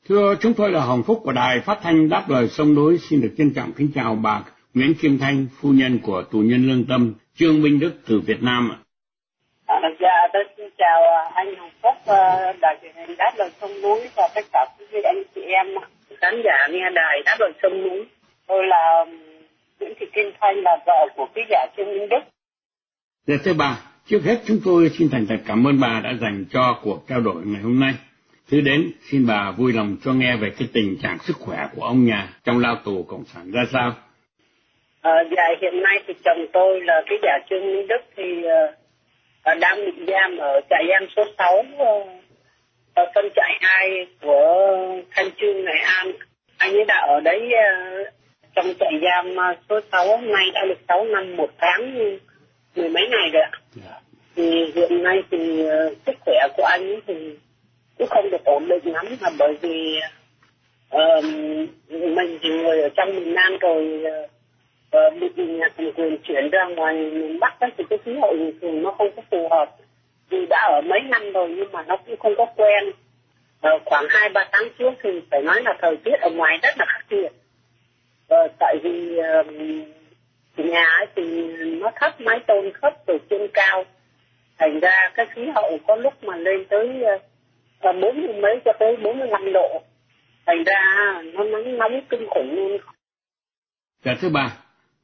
Thưa 0.09 0.37
chúng 0.41 0.55
tôi 0.55 0.73
là 0.73 0.85
Hồng 0.85 1.03
Phúc 1.03 1.21
của 1.25 1.33
Đài 1.33 1.61
Phát 1.61 1.79
thanh 1.83 2.09
Đáp 2.09 2.31
lời 2.31 2.49
sông 2.49 2.75
đối 2.75 2.99
xin 2.99 3.21
được 3.21 3.35
trân 3.39 3.51
trọng 3.51 3.73
kính 3.73 3.89
chào 3.95 4.15
bà 4.15 4.45
Nguyễn 4.75 4.95
Kim 4.95 5.19
Thanh, 5.19 5.47
phu 5.61 5.73
nhân 5.73 5.99
của 5.99 6.23
tù 6.23 6.41
nhân 6.41 6.69
lương 6.69 6.85
tâm 6.85 7.13
Trương 7.37 7.63
Minh 7.63 7.81
Đức 7.81 7.93
từ 8.07 8.21
Việt 8.21 8.43
Nam 8.43 8.71
ạ. 8.71 8.79
À, 9.73 9.91
dạ, 10.01 10.29
tôi 10.33 10.45
xin 10.57 10.67
chào 10.79 11.03
anh 11.35 11.55
Hồng 11.55 11.71
Phúc, 11.83 11.95
đài 12.61 12.77
truyền 12.83 12.93
hình 12.95 13.17
Đáp 13.19 13.33
lời 13.39 13.51
sông 13.61 13.71
núi 13.83 14.01
và 14.17 14.29
tất 14.35 14.45
cả 14.53 14.67
quý 14.79 14.87
vị 14.91 15.01
anh 15.05 15.23
chị 15.35 15.41
em 15.41 15.67
khán 16.21 16.43
giả 16.45 16.69
nghe 16.71 16.91
đài 16.95 17.23
Đáp 17.25 17.37
lời 17.41 17.53
sông 17.63 17.83
núi. 17.83 18.05
Tôi 18.47 18.67
là 18.67 19.05
Nguyễn 19.81 19.93
Thị 20.01 20.07
Kim 20.15 20.33
Thanh 20.41 20.57
là 20.57 20.79
vợ 20.87 21.09
của 21.17 21.27
ký 21.35 21.41
giả 21.51 21.67
Trương 21.77 21.87
Minh 21.87 22.09
Đức. 22.09 22.21
Dạ 23.27 23.35
thưa 23.45 23.53
bà, 23.59 23.77
trước 24.07 24.21
hết 24.25 24.37
chúng 24.47 24.59
tôi 24.65 24.91
xin 24.99 25.09
thành 25.13 25.27
thật 25.29 25.39
cảm 25.47 25.67
ơn 25.67 25.81
bà 25.81 26.01
đã 26.05 26.11
dành 26.21 26.45
cho 26.53 26.79
cuộc 26.83 27.09
trao 27.09 27.21
đổi 27.21 27.43
ngày 27.45 27.63
hôm 27.63 27.81
nay. 27.81 27.93
Thứ 28.51 28.61
đến, 28.61 28.91
xin 29.11 29.27
bà 29.29 29.51
vui 29.51 29.73
lòng 29.73 29.97
cho 30.05 30.13
nghe 30.13 30.37
về 30.37 30.51
cái 30.59 30.69
tình 30.73 30.97
trạng 31.03 31.19
sức 31.19 31.37
khỏe 31.41 31.59
của 31.77 31.83
ông 31.83 32.05
nhà 32.05 32.29
trong 32.45 32.59
lao 32.59 32.77
tù 32.85 33.03
Cộng 33.09 33.25
sản 33.25 33.51
ra 33.53 33.63
sao. 33.73 33.95
À, 35.03 35.13
dạ, 35.37 35.43
hiện 35.61 35.83
nay 35.83 35.99
thì 36.07 36.15
chồng 36.25 36.47
tôi 36.53 36.81
là 36.81 37.03
ký 37.11 37.17
giả 37.23 37.39
Trương 37.51 37.67
Minh 37.67 37.87
Đức 37.87 38.01
thì 38.17 38.23
uh, 38.39 38.82
đang 39.45 39.85
bị 39.85 40.05
giam 40.07 40.37
ở 40.37 40.61
trại 40.71 40.85
giam 40.89 41.09
số 41.17 41.23
6 41.39 41.59
uh, 41.59 42.07
ở 42.95 43.05
phân 43.15 43.29
trại 43.37 43.59
2 43.61 44.07
của 44.21 44.77
Thanh 45.11 45.31
Trương, 45.41 45.65
Nghệ 45.65 45.79
An. 45.85 46.13
Anh 46.57 46.73
ấy 46.73 46.85
đã 46.85 47.07
ở 47.09 47.21
đấy 47.21 47.51
uh, 47.53 48.09
trong 48.55 48.67
trại 48.81 48.93
giam 49.03 49.37
số 49.69 49.81
6 49.93 50.21
nay 50.21 50.51
đã 50.55 50.61
được 50.69 50.79
6 50.89 51.05
năm 51.05 51.37
một 51.37 51.51
tháng 51.59 51.95
mười 52.77 52.89
mấy 52.89 53.09
ngày 53.11 53.31
rồi 53.33 53.43
ạ. 53.43 53.51
Yeah. 53.85 54.03
Thì 54.37 54.73
hiện 54.75 55.03
nay 55.03 55.23
thì 55.31 55.63
sức 56.07 56.17
khỏe 56.21 56.49
của 56.57 56.65
anh 56.65 56.89
ấy 56.89 57.01
thì 57.07 57.15
cũng 57.99 58.09
không 58.09 58.31
được 58.31 58.45
ổn 58.45 58.69
định 58.69 58.93
lắm 58.93 59.07
là 59.21 59.31
bởi 59.39 59.57
vì 59.61 59.99
uh, 60.97 61.25
mình 61.91 62.39
thì 62.43 62.49
người 62.49 62.83
ở 62.83 62.89
trong 62.97 63.15
miền 63.15 63.35
Nam 63.35 63.59
rồi 63.61 64.03
uh, 64.05 64.31
Ờ, 64.93 65.11
bị 65.11 65.29
nhà 65.37 65.69
cầm 65.77 65.93
quyền 65.97 66.19
chuyển 66.25 66.51
ra 66.51 66.65
ngoài 66.65 66.95
miền 66.95 67.41
Bắc 67.41 67.61
ấy, 67.61 67.71
thì 67.77 67.85
cái 67.91 67.99
khí 68.05 68.13
hậu 68.23 68.37
thường 68.61 68.83
nó 68.83 68.91
không 68.99 69.09
có 69.17 69.23
phù 69.31 69.49
hợp. 69.51 69.71
Vì 70.31 70.47
đã 70.51 70.69
ở 70.73 70.81
mấy 70.81 71.01
năm 71.01 71.33
rồi 71.33 71.49
nhưng 71.57 71.73
mà 71.73 71.83
nó 71.83 71.97
cũng 71.97 72.17
không 72.17 72.35
có 72.39 72.47
quen. 72.57 72.85
Uh, 72.89 73.83
khoảng 73.85 74.05
hai 74.11 74.29
ba 74.29 74.49
tháng 74.53 74.69
trước 74.79 74.91
thì 75.03 75.11
phải 75.31 75.43
nói 75.43 75.63
là 75.63 75.75
thời 75.83 75.97
tiết 76.05 76.21
ở 76.21 76.31
ngoài 76.31 76.59
rất 76.63 76.79
là 76.79 76.85
khắc 76.89 77.13
nghiệt. 77.13 77.33
Uh, 78.35 78.51
tại 78.59 78.77
vì 78.83 79.19
uh, 79.41 79.47
nhà 80.57 80.85
ấy 80.85 81.07
thì 81.17 81.53
nó 81.57 81.91
thấp 82.01 82.21
mái 82.21 82.41
tôn 82.47 82.73
thấp 82.83 82.93
từ 83.07 83.19
trên 83.31 83.49
cao. 83.53 83.85
Thành 84.59 84.81
ra 84.81 85.11
cái 85.15 85.27
khí 85.35 85.43
hậu 85.55 85.79
có 85.87 85.97
lúc 85.97 86.25
mà 86.25 86.37
lên 86.37 86.65
tới 86.65 87.03
uh, 87.89 87.97
bốn 88.01 88.21
mươi 88.21 88.35
mấy 88.43 88.61
cho 88.65 88.73
tới 88.81 88.97
bốn 88.97 89.19
mươi 89.19 89.29
lăm 89.29 89.53
độ. 89.53 89.83
Thành 90.47 90.65
ra 90.65 91.13
nó 91.33 91.45
nắng 91.45 91.79
nóng 91.79 92.01
kinh 92.09 92.27
khủng 92.31 92.57
luôn. 92.57 92.79
Dạ 94.05 94.15
thứ 94.21 94.29
ba 94.29 94.51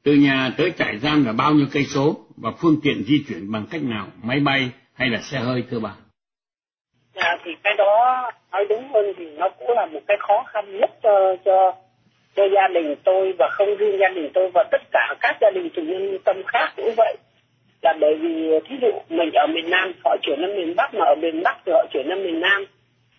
từ 0.05 0.15
nhà 0.15 0.51
tới 0.59 0.73
trại 0.79 0.99
giam 0.99 1.25
là 1.25 1.33
bao 1.33 1.53
nhiêu 1.53 1.67
cây 1.73 1.85
số 1.85 2.17
và 2.37 2.51
phương 2.61 2.77
tiện 2.83 3.03
di 3.03 3.25
chuyển 3.29 3.53
bằng 3.53 3.67
cách 3.71 3.83
nào? 3.83 4.07
Máy 4.23 4.41
bay 4.41 4.71
hay 4.95 5.09
là 5.09 5.19
xe 5.21 5.39
hơi 5.39 5.65
thưa 5.71 5.79
bà? 5.79 5.91
À, 7.15 7.37
thì 7.45 7.51
cái 7.65 7.75
đó 7.79 8.23
nói 8.53 8.65
đúng 8.69 8.89
hơn 8.93 9.13
thì 9.17 9.25
nó 9.37 9.49
cũng 9.49 9.71
là 9.77 9.87
một 9.87 10.01
cái 10.07 10.17
khó 10.21 10.45
khăn 10.53 10.79
nhất 10.81 10.91
cho 11.03 11.37
cho 11.45 11.75
cho 12.37 12.45
gia 12.55 12.69
đình 12.75 12.95
tôi 13.05 13.33
và 13.39 13.49
không 13.53 13.77
riêng 13.77 13.99
gia 14.01 14.09
đình 14.09 14.31
tôi 14.35 14.51
và 14.55 14.65
tất 14.73 14.83
cả 14.93 15.15
các 15.21 15.37
gia 15.41 15.51
đình 15.55 15.69
chủ 15.77 15.83
nhân 15.83 16.19
tâm 16.25 16.37
khác 16.47 16.73
cũng 16.77 16.95
vậy. 16.97 17.17
Là 17.83 17.95
bởi 18.01 18.15
vì 18.15 18.51
thí 18.69 18.77
dụ 18.83 18.89
mình 19.09 19.31
ở 19.33 19.47
miền 19.47 19.71
Nam 19.71 19.93
họ 20.05 20.17
chuyển 20.23 20.39
lên 20.41 20.57
miền 20.57 20.75
Bắc 20.77 20.95
mà 20.95 21.05
ở 21.05 21.15
miền 21.15 21.43
Bắc 21.45 21.57
thì 21.67 21.73
họ 21.73 21.85
chuyển 21.93 22.07
lên 22.07 22.25
miền 22.25 22.41
Nam. 22.41 22.65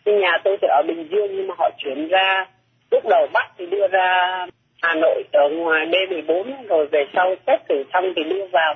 Nhưng 0.05 0.19
nhà 0.19 0.31
tôi 0.43 0.57
thì 0.61 0.67
ở 0.67 0.83
Bình 0.87 1.07
Dương 1.11 1.35
nhưng 1.35 1.47
mà 1.47 1.55
họ 1.57 1.69
chuyển 1.77 2.07
ra 2.07 2.45
lúc 2.91 3.03
đầu 3.09 3.27
Bắc 3.33 3.47
thì 3.57 3.65
đưa 3.65 3.87
ra 3.87 4.45
Hà 4.81 4.95
Nội 4.95 5.23
ở 5.31 5.49
ngoài 5.49 5.85
B14 5.85 6.67
rồi 6.67 6.87
về 6.91 7.05
sau 7.13 7.35
xét 7.47 7.59
thử 7.69 7.83
xong 7.93 8.13
thì 8.15 8.23
đưa 8.23 8.45
vào. 8.45 8.75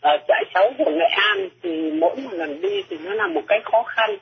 Ở 0.00 0.16
trại 0.28 0.44
sáu 0.54 0.70
của 0.78 0.90
nghệ 0.90 1.06
an 1.16 1.48
thì 1.62 1.90
mỗi 1.90 2.16
một 2.16 2.30
lần 2.32 2.60
đi 2.60 2.82
thì 2.90 2.96
nó 3.04 3.14
là 3.14 3.26
một 3.26 3.42
cái 3.48 3.60
khó 3.64 3.82
khăn. 3.82 4.16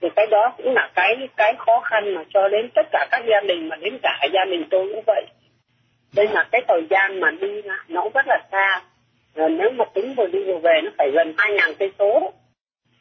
Thì 0.00 0.08
cái 0.16 0.26
đó 0.30 0.52
cũng 0.56 0.74
là 0.74 0.90
cái 0.94 1.28
cái 1.36 1.54
khó 1.58 1.80
khăn 1.80 2.14
mà 2.14 2.24
cho 2.34 2.48
đến 2.48 2.70
tất 2.74 2.86
cả 2.92 3.06
các 3.10 3.22
gia 3.26 3.40
đình, 3.40 3.68
mà 3.68 3.76
đến 3.76 3.98
cả 4.02 4.28
gia 4.32 4.44
đình 4.44 4.64
tôi 4.70 4.88
cũng 4.92 5.02
vậy. 5.06 5.24
Đây 6.16 6.28
là 6.32 6.48
cái 6.52 6.62
thời 6.68 6.82
gian 6.90 7.20
mà 7.20 7.30
đi 7.30 7.62
nó 7.88 8.08
rất 8.14 8.26
là 8.26 8.38
xa. 8.52 8.82
Rồi 9.34 9.50
nếu 9.50 9.70
mà 9.70 9.84
tính 9.94 10.14
vừa 10.16 10.26
đi 10.26 10.44
vừa 10.44 10.58
về, 10.58 10.80
nó 10.84 10.90
phải 10.98 11.10
gần 11.10 11.34
hai 11.38 11.52
ngàn 11.52 11.74
cây 11.78 11.92
số. 11.98 12.32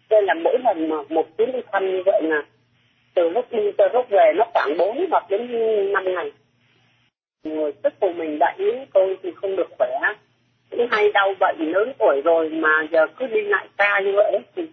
Đây 0.10 0.22
là 0.24 0.34
mỗi 0.34 0.58
lần 0.64 0.90
mà 0.90 0.96
một 1.10 1.38
chuyến 1.38 1.52
đi 1.52 1.60
thăm 1.72 1.92
như 1.92 2.04
vậy 2.06 2.22
là 2.24 2.42
từ 3.14 3.30
lúc 3.30 3.52
đi 3.52 3.72
tới 3.78 3.90
lúc 3.94 4.10
về 4.10 4.34
nó 4.36 4.46
khoảng 4.54 4.78
bốn 4.78 5.06
hoặc 5.12 5.30
đến 5.30 5.48
năm 5.94 6.04
ngày 6.16 6.32
sức 7.84 7.94
của 8.00 8.12
mình 8.16 8.40
đại 8.40 8.56
yếu 8.58 8.74
tôi 8.94 9.18
thì 9.24 9.32
không 9.36 9.56
được 9.56 9.70
khỏe. 9.78 10.00
Cũng 10.72 10.88
hay 10.92 11.12
đau 11.12 11.34
bệnh 11.40 11.72
lớn 11.72 11.94
tuổi 12.00 12.22
rồi 12.24 12.50
mà 12.50 12.88
giờ 12.92 13.08
cứ 13.20 13.28
đi 13.28 13.42
lại 13.42 13.68
xa 13.78 14.00
như 14.06 14.12
vậy 14.16 14.38
thì 14.56 14.64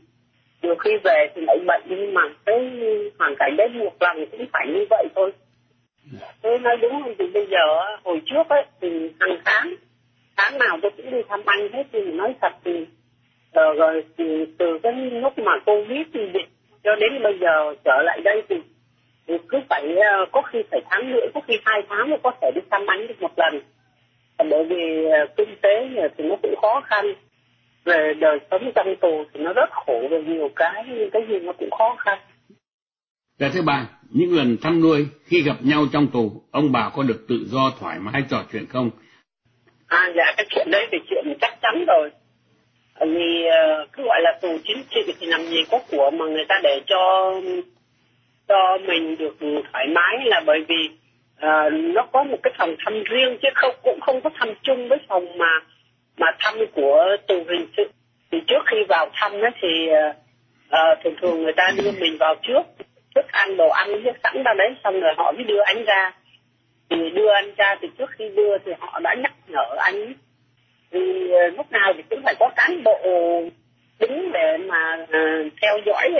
nhiều 0.62 0.74
khi 0.74 0.90
về 1.04 1.26
thì 1.34 1.42
lại 1.46 1.58
bệnh 1.66 1.82
nhưng 1.86 2.14
mà 2.14 2.22
cái 2.46 2.70
hoàn 3.18 3.34
cảnh 3.38 3.56
đấy 3.56 3.68
một 3.68 3.92
lần 4.00 4.26
cũng 4.30 4.46
phải 4.52 4.66
như 4.68 4.86
vậy 4.90 5.06
thôi. 5.14 5.32
Tôi 6.42 6.58
nói 6.58 6.76
đúng 6.76 7.02
không? 7.02 7.14
Thì 7.18 7.26
bây 7.34 7.46
giờ 7.46 7.96
hồi 8.04 8.20
trước 8.26 8.48
ấy 8.48 8.64
thì 8.80 9.10
hàng 9.20 9.38
tháng 9.44 9.74
tháng 10.36 10.58
nào 10.58 10.78
tôi 10.82 10.90
cũng 10.96 11.10
đi 11.10 11.18
thăm 11.28 11.42
anh 11.46 11.72
hết 11.72 11.86
thì 11.92 12.02
nói 12.02 12.34
thật 12.40 12.52
thì 12.64 12.86
ờ, 13.52 13.62
rồi, 13.62 13.74
rồi 13.74 14.04
từ, 14.16 14.46
từ 14.58 14.78
cái 14.82 14.92
lúc 14.92 15.38
mà 15.38 15.52
covid 15.66 16.06
thì 16.14 16.20
dịch 16.34 16.48
cho 16.84 16.96
đến 16.96 17.22
bây 17.22 17.38
giờ 17.38 17.74
trở 17.84 18.02
lại 18.04 18.20
đây 18.24 18.42
thì, 18.48 18.56
thì 19.28 19.34
cứ 19.48 19.58
phải 19.68 19.84
uh, 19.92 20.28
có 20.32 20.42
khi 20.42 20.58
phải 20.70 20.80
tháng 20.90 21.10
nữa 21.10 21.26
có 21.34 21.40
khi 21.48 21.54
hai 21.64 21.82
tháng 21.88 22.10
mới 22.10 22.18
có 22.22 22.32
thể 22.40 22.50
đi 22.54 22.60
thăm 22.70 22.86
anh 22.86 23.06
được 23.06 23.22
một 23.22 23.32
lần 23.36 23.60
bởi 24.50 24.64
vì 24.64 25.06
uh, 25.06 25.36
kinh 25.36 25.56
tế 25.62 25.88
thì 26.18 26.24
nó 26.24 26.36
cũng 26.42 26.56
khó 26.62 26.80
khăn 26.86 27.14
về 27.84 28.14
đời 28.20 28.38
sống 28.50 28.72
trong 28.74 28.96
tù 29.00 29.24
thì 29.32 29.40
nó 29.40 29.52
rất 29.52 29.70
khổ 29.72 30.02
về 30.10 30.22
nhiều 30.22 30.48
cái 30.56 30.84
nhưng 30.88 31.10
cái 31.10 31.22
gì 31.28 31.38
nó 31.38 31.52
cũng 31.52 31.70
khó 31.70 31.96
khăn 31.98 32.18
Dạ 33.38 33.48
thứ 33.54 33.62
ba, 33.62 33.88
những 34.10 34.36
lần 34.36 34.56
thăm 34.62 34.80
nuôi 34.82 35.06
khi 35.26 35.42
gặp 35.42 35.56
nhau 35.60 35.86
trong 35.92 36.06
tù, 36.12 36.42
ông 36.50 36.72
bà 36.72 36.90
có 36.94 37.02
được 37.02 37.24
tự 37.28 37.46
do 37.46 37.72
thoải 37.80 37.98
mái 37.98 38.22
trò 38.30 38.44
chuyện 38.52 38.66
không? 38.66 38.90
À 39.86 40.12
dạ 40.16 40.24
cái 40.36 40.46
chuyện 40.50 40.70
đấy 40.70 40.86
thì 40.92 40.98
chuyện 41.10 41.34
chắc 41.40 41.58
chắn 41.62 41.84
rồi. 41.86 42.10
Vì 43.00 43.44
uh, 43.46 43.92
cứ 43.92 44.02
gọi 44.02 44.20
là 44.22 44.38
tù 44.42 44.48
chính 44.64 44.82
trị 44.90 45.14
thì 45.20 45.26
làm 45.26 45.40
gì 45.46 45.64
có 45.70 45.78
của 45.90 46.10
mà 46.10 46.24
người 46.24 46.44
ta 46.48 46.54
để 46.62 46.80
cho 46.86 47.32
cho 48.48 48.78
mình 48.86 49.16
được 49.18 49.36
thoải 49.72 49.86
mái 49.88 50.16
là 50.24 50.42
bởi 50.46 50.64
vì 50.68 50.90
uh, 51.36 51.72
nó 51.72 52.06
có 52.12 52.24
một 52.24 52.36
cái 52.42 52.52
phòng 52.58 52.74
thăm 52.84 53.02
riêng 53.02 53.38
chứ 53.42 53.48
không 53.54 53.74
cũng 53.82 54.00
không 54.00 54.20
có 54.20 54.30
thăm 54.34 54.54
chung 54.62 54.88
với 54.88 54.98
phòng 55.08 55.38
mà 55.38 55.60
mà 56.16 56.26
thăm 56.38 56.54
của 56.74 57.16
tù 57.28 57.34
hình 57.48 57.66
sự. 57.76 57.90
Thì 58.30 58.38
trước 58.46 58.62
khi 58.66 58.76
vào 58.88 59.10
thăm 59.14 59.40
đó 59.40 59.48
thì 59.62 59.88
uh, 59.90 60.98
thường 61.04 61.14
thường 61.20 61.42
người 61.42 61.52
ta 61.52 61.70
đưa 61.76 61.90
mình 62.00 62.16
vào 62.20 62.34
trước 62.42 62.62
thức 63.14 63.26
ăn 63.32 63.56
đồ 63.56 63.68
ăn 63.68 64.02
viết 64.02 64.16
sẵn 64.22 64.42
ra 64.42 64.54
đấy 64.58 64.68
xong 64.84 65.00
rồi 65.00 65.12
họ 65.16 65.32
mới 65.32 65.44
đưa 65.44 65.60
anh 65.60 65.84
ra. 65.84 66.12
Thì 66.90 67.10
đưa 67.10 67.30
anh 67.30 67.54
ra 67.56 67.76
thì 67.80 67.88
trước 67.98 68.10
khi 68.18 68.24
đưa 68.36 68.58
thì 68.58 68.72
họ 68.78 69.00
đã 69.00 69.14
nhắc 69.14 69.32
nhở 69.48 69.76
anh. 69.78 70.12
Thì 70.90 71.00
lúc 71.56 71.72
nào 71.72 71.92
thì 71.96 72.02
cũng 72.10 72.22
phải 72.24 72.34
có 72.40 72.50
cán 72.56 72.82
bộ 72.84 72.98
đứng 74.00 74.32
để 74.32 74.56
mà 74.56 74.96
uh, 75.02 75.52
theo 75.62 75.78
dõi 75.86 76.10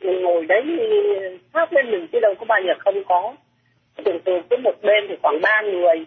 ngồi 0.00 0.44
đấy 0.46 0.62
sát 1.54 1.72
lên 1.72 1.90
mình 1.90 2.06
chứ 2.12 2.20
đâu 2.20 2.34
có 2.38 2.46
bao 2.48 2.60
giờ 2.66 2.72
không 2.78 3.04
có. 3.04 3.34
Thường 4.04 4.18
thường 4.24 4.42
cứ 4.50 4.56
một 4.56 4.82
bên 4.82 5.06
thì 5.08 5.14
khoảng 5.22 5.40
ba 5.42 5.62
người. 5.62 6.04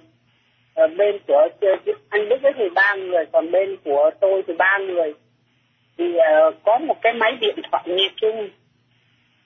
Ở 0.73 0.87
bên 0.87 1.19
của 1.27 1.47
anh 2.09 2.29
đức 2.29 2.43
ấy 2.43 2.53
thì 2.57 2.69
ba 2.75 2.95
người 2.95 3.25
còn 3.31 3.51
bên 3.51 3.77
của 3.83 4.11
tôi 4.21 4.43
thì 4.47 4.53
ba 4.53 4.77
người. 4.77 5.13
Thì 5.97 6.05
uh, 6.05 6.55
có 6.63 6.77
một 6.77 7.01
cái 7.01 7.13
máy 7.13 7.37
điện 7.41 7.55
thoại 7.71 7.83
nghe 7.85 8.09
chung. 8.15 8.49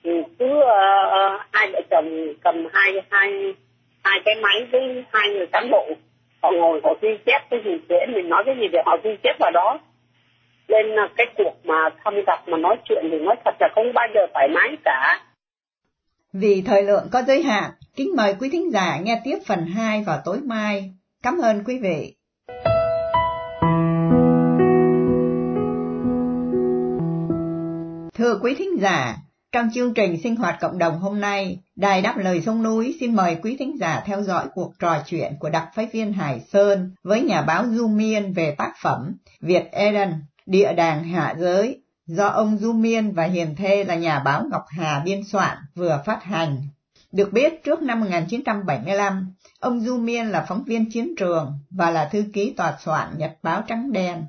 Thì 0.04 0.10
cứ 0.38 0.46
uh, 0.46 1.40
hai 1.52 1.70
vợ 1.72 1.80
chồng 1.90 2.34
cầm 2.42 2.66
hai 2.72 2.92
hai 3.10 3.54
hai 4.04 4.20
cái 4.24 4.34
máy 4.42 4.66
với 4.72 5.04
hai 5.12 5.28
người 5.28 5.46
cán 5.46 5.70
bộ. 5.70 5.88
Họ 6.42 6.50
ngồi 6.50 6.80
họ 6.84 6.94
ghi 7.00 7.18
chép 7.26 7.40
cái 7.50 7.60
gì 7.64 7.78
dễ 7.88 8.06
mình 8.06 8.28
nói 8.28 8.42
cái 8.46 8.56
gì 8.60 8.68
để 8.72 8.78
họ 8.86 8.96
ghi 9.04 9.16
chép 9.22 9.36
vào 9.40 9.50
đó 9.50 9.78
nên 10.68 10.98
à, 10.98 11.08
cái 11.16 11.26
cuộc 11.36 11.54
mà 11.64 11.90
thăm 12.04 12.14
gặp 12.26 12.48
mà 12.48 12.58
nói 12.58 12.76
chuyện 12.84 13.04
thì 13.10 13.18
nói 13.18 13.36
thật 13.44 13.54
là 13.60 13.68
không 13.74 13.92
bao 13.94 14.06
giờ 14.14 14.20
thoải 14.34 14.48
mái 14.48 14.76
cả. 14.84 15.20
Vì 16.32 16.62
thời 16.66 16.82
lượng 16.82 17.08
có 17.12 17.22
giới 17.22 17.42
hạn 17.42 17.70
kính 17.96 18.16
mời 18.16 18.34
quý 18.40 18.48
thính 18.52 18.70
giả 18.72 18.98
nghe 19.02 19.20
tiếp 19.24 19.38
phần 19.46 19.66
2 19.66 20.04
vào 20.06 20.18
tối 20.24 20.38
mai. 20.44 20.90
Cảm 21.22 21.38
ơn 21.38 21.64
quý 21.64 21.78
vị. 21.78 22.14
Thưa 28.14 28.38
quý 28.42 28.54
thính 28.58 28.78
giả, 28.80 29.16
trong 29.52 29.68
chương 29.74 29.94
trình 29.94 30.20
sinh 30.22 30.36
hoạt 30.36 30.56
cộng 30.60 30.78
đồng 30.78 30.98
hôm 30.98 31.20
nay, 31.20 31.58
Đài 31.76 32.02
Đáp 32.02 32.14
Lời 32.16 32.42
Sông 32.46 32.62
Núi 32.62 32.96
xin 33.00 33.16
mời 33.16 33.36
quý 33.42 33.56
thính 33.58 33.78
giả 33.78 34.02
theo 34.06 34.22
dõi 34.22 34.44
cuộc 34.54 34.72
trò 34.78 35.02
chuyện 35.06 35.32
của 35.40 35.50
đặc 35.50 35.68
phái 35.74 35.86
viên 35.92 36.12
Hải 36.12 36.40
Sơn 36.40 36.90
với 37.02 37.20
nhà 37.22 37.42
báo 37.42 37.64
Du 37.66 37.88
Miên 37.88 38.32
về 38.32 38.54
tác 38.58 38.72
phẩm 38.82 39.16
Việt 39.40 39.64
Eden, 39.72 40.12
Địa 40.46 40.72
đàng 40.72 41.04
hạ 41.04 41.34
giới, 41.38 41.82
do 42.06 42.26
ông 42.26 42.58
Du 42.58 42.72
Miên 42.72 43.12
và 43.12 43.24
Hiền 43.24 43.56
Thê 43.56 43.84
là 43.84 43.94
nhà 43.94 44.18
báo 44.18 44.44
Ngọc 44.50 44.64
Hà 44.68 45.02
biên 45.04 45.20
soạn 45.24 45.58
vừa 45.74 46.02
phát 46.06 46.22
hành. 46.22 46.62
Được 47.12 47.32
biết 47.32 47.64
trước 47.64 47.82
năm 47.82 48.00
1975, 48.00 49.34
ông 49.60 49.80
Du 49.80 49.96
Miên 49.98 50.26
là 50.26 50.44
phóng 50.48 50.64
viên 50.64 50.90
chiến 50.90 51.14
trường 51.16 51.58
và 51.70 51.90
là 51.90 52.08
thư 52.12 52.24
ký 52.32 52.54
tòa 52.56 52.76
soạn 52.84 53.08
Nhật 53.18 53.32
báo 53.42 53.62
Trắng 53.66 53.92
Đen. 53.92 54.24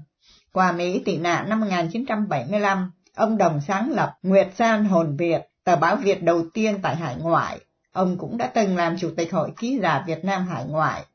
Qua 0.51 0.71
Mỹ 0.71 1.01
tị 1.05 1.17
nạn 1.17 1.49
năm 1.49 1.61
1975, 1.61 2.91
Ông 3.15 3.37
đồng 3.37 3.61
sáng 3.67 3.91
lập 3.91 4.17
Nguyệt 4.23 4.47
San 4.55 4.85
Hồn 4.85 5.17
Việt, 5.17 5.41
tờ 5.63 5.75
báo 5.75 5.95
Việt 5.95 6.23
đầu 6.23 6.43
tiên 6.53 6.79
tại 6.81 6.95
hải 6.95 7.15
ngoại. 7.15 7.59
Ông 7.91 8.17
cũng 8.17 8.37
đã 8.37 8.47
từng 8.47 8.77
làm 8.77 8.97
Chủ 8.97 9.11
tịch 9.17 9.33
Hội 9.33 9.51
Ký 9.57 9.79
giả 9.81 10.03
Việt 10.07 10.25
Nam 10.25 10.47
Hải 10.47 10.65
ngoại 10.65 11.05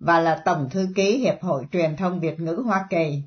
và 0.00 0.20
là 0.20 0.42
Tổng 0.44 0.70
Thư 0.70 0.88
ký 0.96 1.18
Hiệp 1.18 1.42
hội 1.42 1.66
Truyền 1.72 1.96
thông 1.96 2.20
Việt 2.20 2.40
ngữ 2.40 2.62
Hoa 2.66 2.86
Kỳ. 2.90 3.22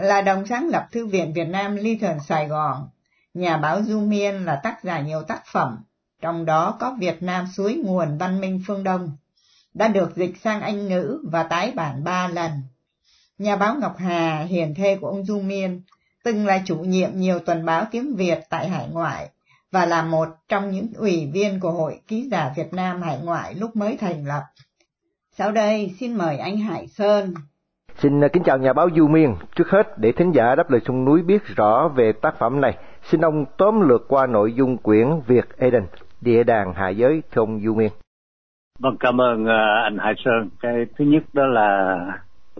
Là 0.00 0.22
đồng 0.22 0.46
sáng 0.46 0.68
lập 0.68 0.88
Thư 0.92 1.06
viện 1.06 1.32
Việt 1.32 1.48
Nam 1.48 1.76
Ly 1.76 1.98
Sài 2.28 2.48
Gòn, 2.48 2.88
nhà 3.34 3.56
báo 3.56 3.82
Du 3.82 4.00
Miên 4.00 4.44
là 4.44 4.60
tác 4.62 4.84
giả 4.84 5.00
nhiều 5.00 5.22
tác 5.22 5.42
phẩm, 5.52 5.78
trong 6.20 6.44
đó 6.44 6.76
có 6.80 6.96
Việt 6.98 7.22
Nam 7.22 7.46
suối 7.56 7.74
nguồn 7.74 8.18
văn 8.18 8.40
minh 8.40 8.62
phương 8.66 8.84
Đông, 8.84 9.16
đã 9.74 9.88
được 9.88 10.16
dịch 10.16 10.32
sang 10.44 10.60
Anh 10.60 10.88
ngữ 10.88 11.20
và 11.24 11.42
tái 11.42 11.72
bản 11.76 12.04
ba 12.04 12.28
lần. 12.28 12.50
Nhà 13.38 13.56
báo 13.56 13.74
Ngọc 13.74 13.96
Hà, 13.98 14.42
hiền 14.42 14.74
thê 14.74 14.96
của 14.96 15.08
ông 15.08 15.24
Du 15.24 15.40
Miên, 15.40 15.82
từng 16.24 16.46
là 16.46 16.62
chủ 16.64 16.76
nhiệm 16.76 17.10
nhiều 17.14 17.38
tuần 17.38 17.64
báo 17.64 17.84
tiếng 17.90 18.16
Việt 18.16 18.38
tại 18.48 18.68
hải 18.68 18.88
ngoại 18.88 19.30
và 19.70 19.86
là 19.86 20.02
một 20.02 20.28
trong 20.48 20.70
những 20.70 20.92
ủy 20.96 21.26
viên 21.32 21.60
của 21.60 21.70
Hội 21.70 22.00
Ký 22.06 22.28
giả 22.30 22.52
Việt 22.56 22.72
Nam 22.72 23.02
hải 23.02 23.18
ngoại 23.18 23.54
lúc 23.54 23.76
mới 23.76 23.96
thành 23.96 24.26
lập. 24.26 24.42
Sau 25.38 25.52
đây 25.52 25.94
xin 26.00 26.14
mời 26.14 26.38
anh 26.38 26.56
Hải 26.58 26.86
Sơn. 26.86 27.34
Xin 27.98 28.24
à, 28.24 28.28
kính 28.28 28.42
chào 28.42 28.58
nhà 28.58 28.72
báo 28.72 28.88
Du 28.96 29.08
Miên. 29.08 29.34
Trước 29.56 29.70
hết, 29.70 29.98
để 29.98 30.12
thính 30.12 30.32
giả 30.32 30.54
đáp 30.54 30.70
lời 30.70 30.80
sông 30.84 31.04
núi 31.04 31.22
biết 31.22 31.42
rõ 31.56 31.88
về 31.88 32.12
tác 32.12 32.38
phẩm 32.38 32.60
này, 32.60 32.76
xin 33.02 33.20
ông 33.20 33.44
tóm 33.56 33.88
lược 33.88 34.08
qua 34.08 34.26
nội 34.26 34.52
dung 34.52 34.76
quyển 34.76 35.06
Việt 35.26 35.44
Eden, 35.58 35.82
địa 36.20 36.44
đàng 36.44 36.74
hạ 36.74 36.88
giới, 36.88 37.22
thưa 37.32 37.42
ông 37.42 37.60
Du 37.60 37.74
Miên. 37.74 37.88
Vâng, 38.78 38.96
cảm 39.00 39.20
ơn 39.20 39.46
à, 39.46 39.80
anh 39.84 39.98
Hải 39.98 40.14
Sơn. 40.24 40.48
Cái 40.60 40.86
thứ 40.98 41.04
nhất 41.04 41.22
đó 41.32 41.46
là 41.46 41.98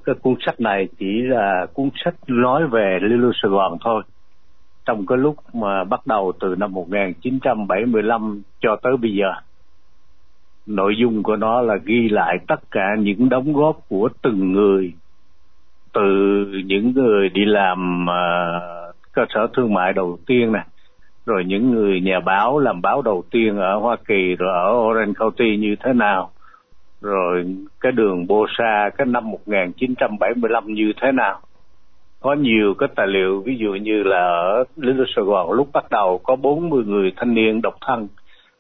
cái 0.05 0.15
cuốn 0.23 0.35
sách 0.47 0.61
này 0.61 0.89
chỉ 0.99 1.23
là 1.23 1.67
cuốn 1.75 1.91
sách 2.05 2.15
nói 2.27 2.67
về 2.69 2.99
lưu 3.01 3.33
Sài 3.43 3.51
Gòn 3.51 3.79
thôi. 3.85 4.03
Trong 4.85 5.07
cái 5.07 5.19
lúc 5.19 5.37
mà 5.53 5.85
bắt 5.85 6.07
đầu 6.07 6.33
từ 6.41 6.55
năm 6.59 6.73
1975 6.73 8.43
cho 8.61 8.77
tới 8.83 8.97
bây 8.97 9.11
giờ. 9.15 9.33
Nội 10.67 10.95
dung 10.99 11.23
của 11.23 11.37
nó 11.37 11.61
là 11.63 11.77
ghi 11.85 12.09
lại 12.09 12.39
tất 12.49 12.71
cả 12.71 12.97
những 12.99 13.29
đóng 13.29 13.53
góp 13.53 13.77
của 13.89 14.09
từng 14.23 14.53
người 14.53 14.95
từ 15.93 16.03
những 16.65 16.93
người 16.95 17.29
đi 17.29 17.45
làm 17.45 18.07
uh, 18.09 18.95
cơ 19.13 19.25
sở 19.29 19.47
thương 19.57 19.75
mại 19.75 19.93
đầu 19.93 20.19
tiên 20.27 20.53
nè 20.53 20.65
rồi 21.27 21.45
những 21.45 21.71
người 21.71 22.01
nhà 22.01 22.21
báo 22.21 22.59
làm 22.59 22.83
báo 22.83 23.03
đầu 23.03 23.25
tiên 23.31 23.57
ở 23.57 23.79
Hoa 23.79 23.97
Kỳ 24.09 24.35
rồi 24.39 24.53
ở 24.53 24.73
Orange 24.73 25.13
County 25.19 25.57
như 25.57 25.77
thế 25.85 25.93
nào 25.93 26.31
rồi 27.01 27.57
cái 27.81 27.93
đường 27.93 28.27
Bô 28.27 28.47
Sa 28.59 28.91
cái 28.97 29.07
năm 29.07 29.31
1975 29.31 30.75
như 30.75 30.93
thế 31.03 31.13
nào. 31.13 31.41
Có 32.21 32.35
nhiều 32.35 32.75
cái 32.75 32.89
tài 32.97 33.07
liệu 33.07 33.41
ví 33.41 33.57
dụ 33.57 33.75
như 33.75 34.03
là 34.03 34.19
ở 34.19 34.65
Little 34.77 35.05
Sài 35.17 35.25
Gòn 35.25 35.53
lúc 35.53 35.69
bắt 35.73 35.91
đầu 35.91 36.21
có 36.25 36.37
40 36.37 36.85
người 36.85 37.13
thanh 37.17 37.35
niên 37.35 37.63
độc 37.63 37.75
thân 37.81 38.09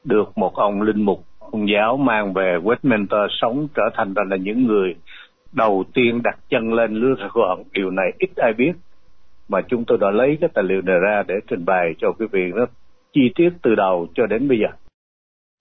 được 0.04 0.38
một 0.38 0.54
ông 0.54 0.82
linh 0.82 1.02
mục 1.02 1.24
công 1.52 1.68
giáo 1.68 1.96
mang 1.96 2.32
về 2.32 2.58
Westminster 2.62 3.28
sống 3.30 3.68
trở 3.74 3.82
thành 3.94 4.14
ra 4.14 4.22
là 4.30 4.36
những 4.36 4.66
người 4.66 4.94
đầu 5.52 5.84
tiên 5.94 6.20
đặt 6.22 6.38
chân 6.48 6.72
lên 6.72 7.14
Sài 7.18 7.28
Gòn 7.32 7.62
điều 7.72 7.90
này 7.90 8.12
ít 8.18 8.30
ai 8.36 8.52
biết 8.52 8.72
mà 9.48 9.60
chúng 9.68 9.84
tôi 9.84 9.98
đã 10.00 10.10
lấy 10.10 10.38
cái 10.40 10.50
tài 10.54 10.64
liệu 10.64 10.82
này 10.82 10.98
ra 10.98 11.22
để 11.26 11.34
trình 11.46 11.64
bày 11.64 11.94
cho 11.98 12.12
quý 12.12 12.26
vị 12.32 12.52
nó 12.54 12.66
chi 13.12 13.32
tiết 13.34 13.50
từ 13.62 13.74
đầu 13.74 14.06
cho 14.14 14.26
đến 14.26 14.48
bây 14.48 14.58
giờ 14.58 14.68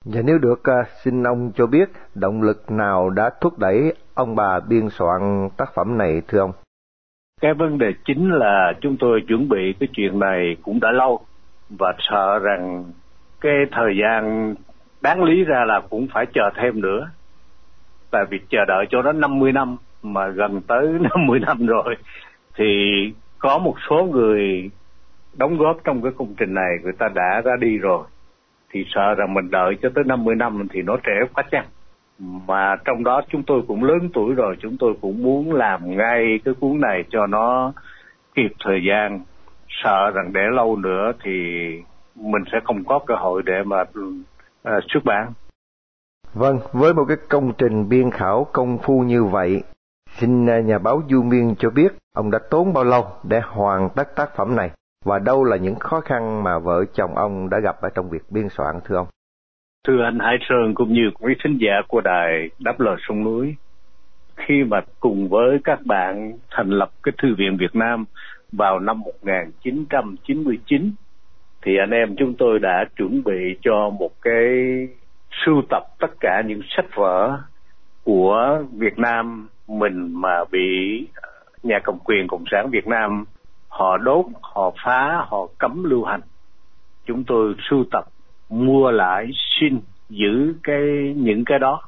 và 0.06 0.22
nếu 0.26 0.38
được, 0.38 0.64
à, 0.64 0.84
xin 1.04 1.24
ông 1.24 1.52
cho 1.56 1.68
biết 1.68 1.90
động 2.16 2.42
lực 2.42 2.72
nào 2.72 3.10
đã 3.10 3.30
thúc 3.42 3.60
đẩy 3.60 3.94
ông 4.14 4.36
bà 4.36 4.60
biên 4.60 4.90
soạn 4.90 5.50
tác 5.58 5.70
phẩm 5.76 5.98
này 5.98 6.22
thưa 6.28 6.40
ông? 6.40 6.52
cái 7.42 7.54
vấn 7.54 7.78
đề 7.78 7.94
chính 8.06 8.32
là 8.32 8.74
chúng 8.82 8.98
tôi 9.00 9.22
chuẩn 9.28 9.50
bị 9.50 9.74
cái 9.80 9.90
chuyện 9.94 10.20
này 10.20 10.56
cũng 10.64 10.80
đã 10.80 10.92
lâu 10.92 11.20
và 11.70 11.94
sợ 12.00 12.40
rằng 12.40 12.86
cái 13.42 13.54
thời 13.72 13.98
gian 14.02 14.56
đáng 15.02 15.24
lý 15.24 15.44
ra 15.44 15.66
là 15.66 15.82
cũng 15.90 16.08
phải 16.14 16.26
chờ 16.34 16.50
thêm 16.56 16.82
nữa 16.82 17.10
tại 18.12 18.26
vì 18.30 18.40
chờ 18.50 18.66
đợi 18.68 18.86
cho 18.90 19.02
nó 19.02 19.12
50 19.12 19.52
năm 19.52 19.78
mà 20.04 20.28
gần 20.28 20.62
tới 20.68 20.88
50 21.18 21.40
năm 21.40 21.66
rồi 21.66 21.96
thì 22.56 22.66
có 23.40 23.58
một 23.58 23.76
số 23.90 24.04
người 24.04 24.70
đóng 25.38 25.58
góp 25.58 25.78
trong 25.84 26.02
cái 26.02 26.12
công 26.18 26.36
trình 26.38 26.54
này 26.54 26.78
người 26.84 26.94
ta 26.94 27.08
đã 27.16 27.42
ra 27.46 27.56
đi 27.60 27.78
rồi. 27.78 28.06
Thì 28.72 28.86
sợ 28.96 29.16
rằng 29.18 29.34
mình 29.34 29.52
đợi 29.52 29.78
cho 29.82 29.90
tới 29.96 30.04
50 30.04 30.36
năm 30.36 30.68
thì 30.72 30.82
nó 30.82 30.98
trẻ 31.04 31.14
quá 31.34 31.44
chăng? 31.52 31.66
Mà 32.20 32.76
trong 32.86 33.04
đó 33.04 33.22
chúng 33.30 33.44
tôi 33.44 33.62
cũng 33.68 33.84
lớn 33.84 34.10
tuổi 34.14 34.36
rồi 34.36 34.56
chúng 34.60 34.78
tôi 34.80 34.94
cũng 35.02 35.24
muốn 35.24 35.54
làm 35.54 35.98
ngay 35.98 36.40
cái 36.46 36.54
cuốn 36.60 36.82
này 36.82 37.04
cho 37.10 37.28
nó 37.28 37.74
kịp 38.36 38.52
thời 38.64 38.84
gian. 38.88 39.22
Sợ 39.84 40.12
rằng 40.12 40.34
để 40.34 40.42
lâu 40.54 40.76
nữa 40.76 41.12
thì 41.24 41.32
mình 42.16 42.44
sẽ 42.52 42.60
không 42.64 42.84
có 42.84 43.00
cơ 43.00 43.16
hội 43.16 43.42
để 43.46 43.64
mà 43.66 43.82
uh, 43.82 44.84
xuất 44.94 45.06
bản 45.06 45.34
vâng 46.38 46.60
với 46.74 46.94
một 46.94 47.06
cái 47.08 47.18
công 47.30 47.52
trình 47.58 47.90
biên 47.90 48.12
khảo 48.12 48.48
công 48.54 48.78
phu 48.78 49.00
như 49.02 49.24
vậy, 49.24 49.64
xin 50.10 50.50
à, 50.50 50.60
nhà 50.60 50.78
báo 50.78 51.02
du 51.10 51.24
miên 51.24 51.56
cho 51.60 51.70
biết 51.70 51.94
ông 52.14 52.32
đã 52.32 52.40
tốn 52.52 52.74
bao 52.74 52.84
lâu 52.84 53.08
để 53.24 53.42
hoàn 53.44 53.90
tất 53.96 54.16
tác 54.16 54.36
phẩm 54.36 54.56
này 54.56 54.72
và 55.06 55.20
đâu 55.20 55.44
là 55.44 55.58
những 55.58 55.76
khó 55.76 56.02
khăn 56.02 56.44
mà 56.44 56.60
vợ 56.60 56.86
chồng 56.94 57.16
ông 57.16 57.50
đã 57.50 57.60
gặp 57.60 57.82
ở 57.82 57.90
trong 57.96 58.10
việc 58.10 58.22
biên 58.30 58.50
soạn, 58.50 58.76
thưa 58.86 58.96
ông 58.96 59.08
thưa 59.88 60.04
anh 60.04 60.20
Hải 60.20 60.38
Sơn 60.50 60.74
cũng 60.76 60.94
như 60.94 61.12
quý 61.20 61.36
thính 61.44 61.58
giả 61.62 61.82
của 61.88 62.02
đài 62.02 62.50
Đáp 62.60 62.80
lời 62.80 62.96
sông 63.08 63.24
núi. 63.24 63.56
Khi 64.36 64.64
mà 64.64 64.82
cùng 65.00 65.30
với 65.30 65.60
các 65.64 65.80
bạn 65.86 66.34
thành 66.52 66.70
lập 66.70 66.90
cái 67.04 67.14
Thư 67.22 67.36
viện 67.38 67.58
Việt 67.60 67.76
Nam 67.76 68.06
vào 68.52 68.80
năm 68.80 69.00
1999 69.00 70.92
thì 71.62 71.78
anh 71.78 71.92
em 71.92 72.16
chúng 72.18 72.34
tôi 72.38 72.60
đã 72.60 72.86
chuẩn 72.98 73.24
bị 73.24 73.58
cho 73.62 73.90
một 73.90 74.12
cái 74.22 74.48
sưu 75.46 75.62
tập 75.70 75.84
tất 76.00 76.12
cả 76.20 76.42
những 76.48 76.62
sách 76.70 76.86
vở 76.96 77.40
của 78.04 78.64
Việt 78.74 79.00
Nam 79.00 79.48
mình 79.68 80.22
mà 80.22 80.44
bị 80.52 81.08
ờ, 81.16 81.30
nhà 81.64 81.80
cầm 81.84 82.00
quyền 82.04 82.28
Cộng 82.28 82.44
sản 82.52 82.70
Việt 82.72 82.88
Nam 82.88 83.26
họ 83.68 83.98
đốt, 83.98 84.26
họ 84.42 84.72
phá, 84.86 85.26
họ 85.28 85.48
cấm 85.58 85.84
lưu 85.84 86.04
hành. 86.04 86.22
Chúng 87.06 87.24
tôi 87.24 87.56
sưu 87.70 87.84
tập 87.92 88.06
mua 88.50 88.92
lại 88.92 89.30
xin 89.60 89.80
giữ 90.10 90.54
cái 90.64 91.14
những 91.18 91.46
cái 91.46 91.60
đó 91.60 91.82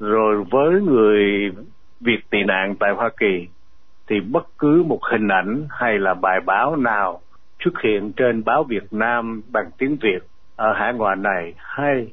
rồi 0.00 0.44
với 0.50 0.80
người 0.80 1.52
Việt 2.00 2.30
tị 2.30 2.38
nạn 2.42 2.74
tại 2.80 2.90
Hoa 2.96 3.10
Kỳ 3.20 3.48
thì 4.06 4.20
bất 4.20 4.58
cứ 4.58 4.84
một 4.86 4.98
hình 5.12 5.28
ảnh 5.28 5.66
hay 5.70 5.98
là 5.98 6.14
bài 6.14 6.40
báo 6.46 6.76
nào 6.76 7.20
xuất 7.64 7.74
hiện 7.84 8.12
trên 8.12 8.44
báo 8.44 8.64
Việt 8.64 8.92
Nam 8.92 9.42
bằng 9.52 9.70
tiếng 9.78 9.96
Việt 10.00 10.18
ở 10.56 10.72
hải 10.72 10.94
ngoại 10.94 11.16
này 11.16 11.54
hay 11.56 12.12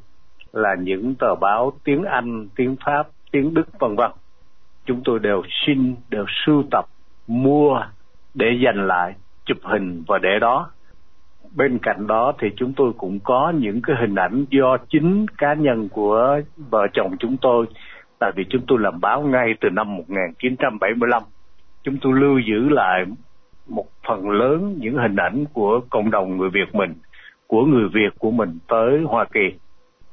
là 0.53 0.75
những 0.75 1.15
tờ 1.15 1.36
báo 1.36 1.74
tiếng 1.84 2.03
Anh, 2.03 2.48
tiếng 2.55 2.75
Pháp, 2.86 3.08
tiếng 3.31 3.53
Đức 3.53 3.79
vân 3.79 3.96
vân. 3.96 4.12
Chúng 4.86 5.01
tôi 5.05 5.20
đều 5.20 5.43
xin, 5.65 5.96
đều 6.10 6.25
sưu 6.46 6.63
tập, 6.72 6.86
mua 7.27 7.81
để 8.34 8.46
dành 8.63 8.88
lại, 8.88 9.13
chụp 9.46 9.58
hình 9.62 10.03
và 10.08 10.17
để 10.17 10.39
đó. 10.41 10.72
Bên 11.55 11.79
cạnh 11.81 12.08
đó 12.08 12.34
thì 12.39 12.48
chúng 12.55 12.74
tôi 12.74 12.91
cũng 12.98 13.20
có 13.20 13.53
những 13.55 13.81
cái 13.81 13.96
hình 14.00 14.15
ảnh 14.15 14.46
do 14.50 14.77
chính 14.89 15.25
cá 15.38 15.53
nhân 15.53 15.89
của 15.89 16.41
vợ 16.58 16.88
chồng 16.93 17.15
chúng 17.20 17.38
tôi. 17.38 17.65
Tại 18.20 18.31
vì 18.36 18.43
chúng 18.50 18.62
tôi 18.67 18.79
làm 18.79 19.01
báo 19.01 19.22
ngay 19.22 19.53
từ 19.62 19.70
năm 19.70 19.96
1975 19.96 21.24
chúng 21.84 21.98
tôi 22.01 22.13
lưu 22.20 22.39
giữ 22.39 22.70
lại 22.70 23.05
một 23.67 23.86
phần 24.08 24.29
lớn 24.29 24.75
những 24.79 24.98
hình 24.98 25.15
ảnh 25.15 25.46
của 25.53 25.81
cộng 25.89 26.12
đồng 26.12 26.38
người 26.38 26.50
Việt 26.50 26.75
mình 26.75 26.93
của 27.48 27.65
người 27.65 27.88
Việt 27.93 28.20
của 28.20 28.31
mình 28.31 28.58
tới 28.67 29.01
Hoa 29.08 29.25
Kỳ 29.34 29.53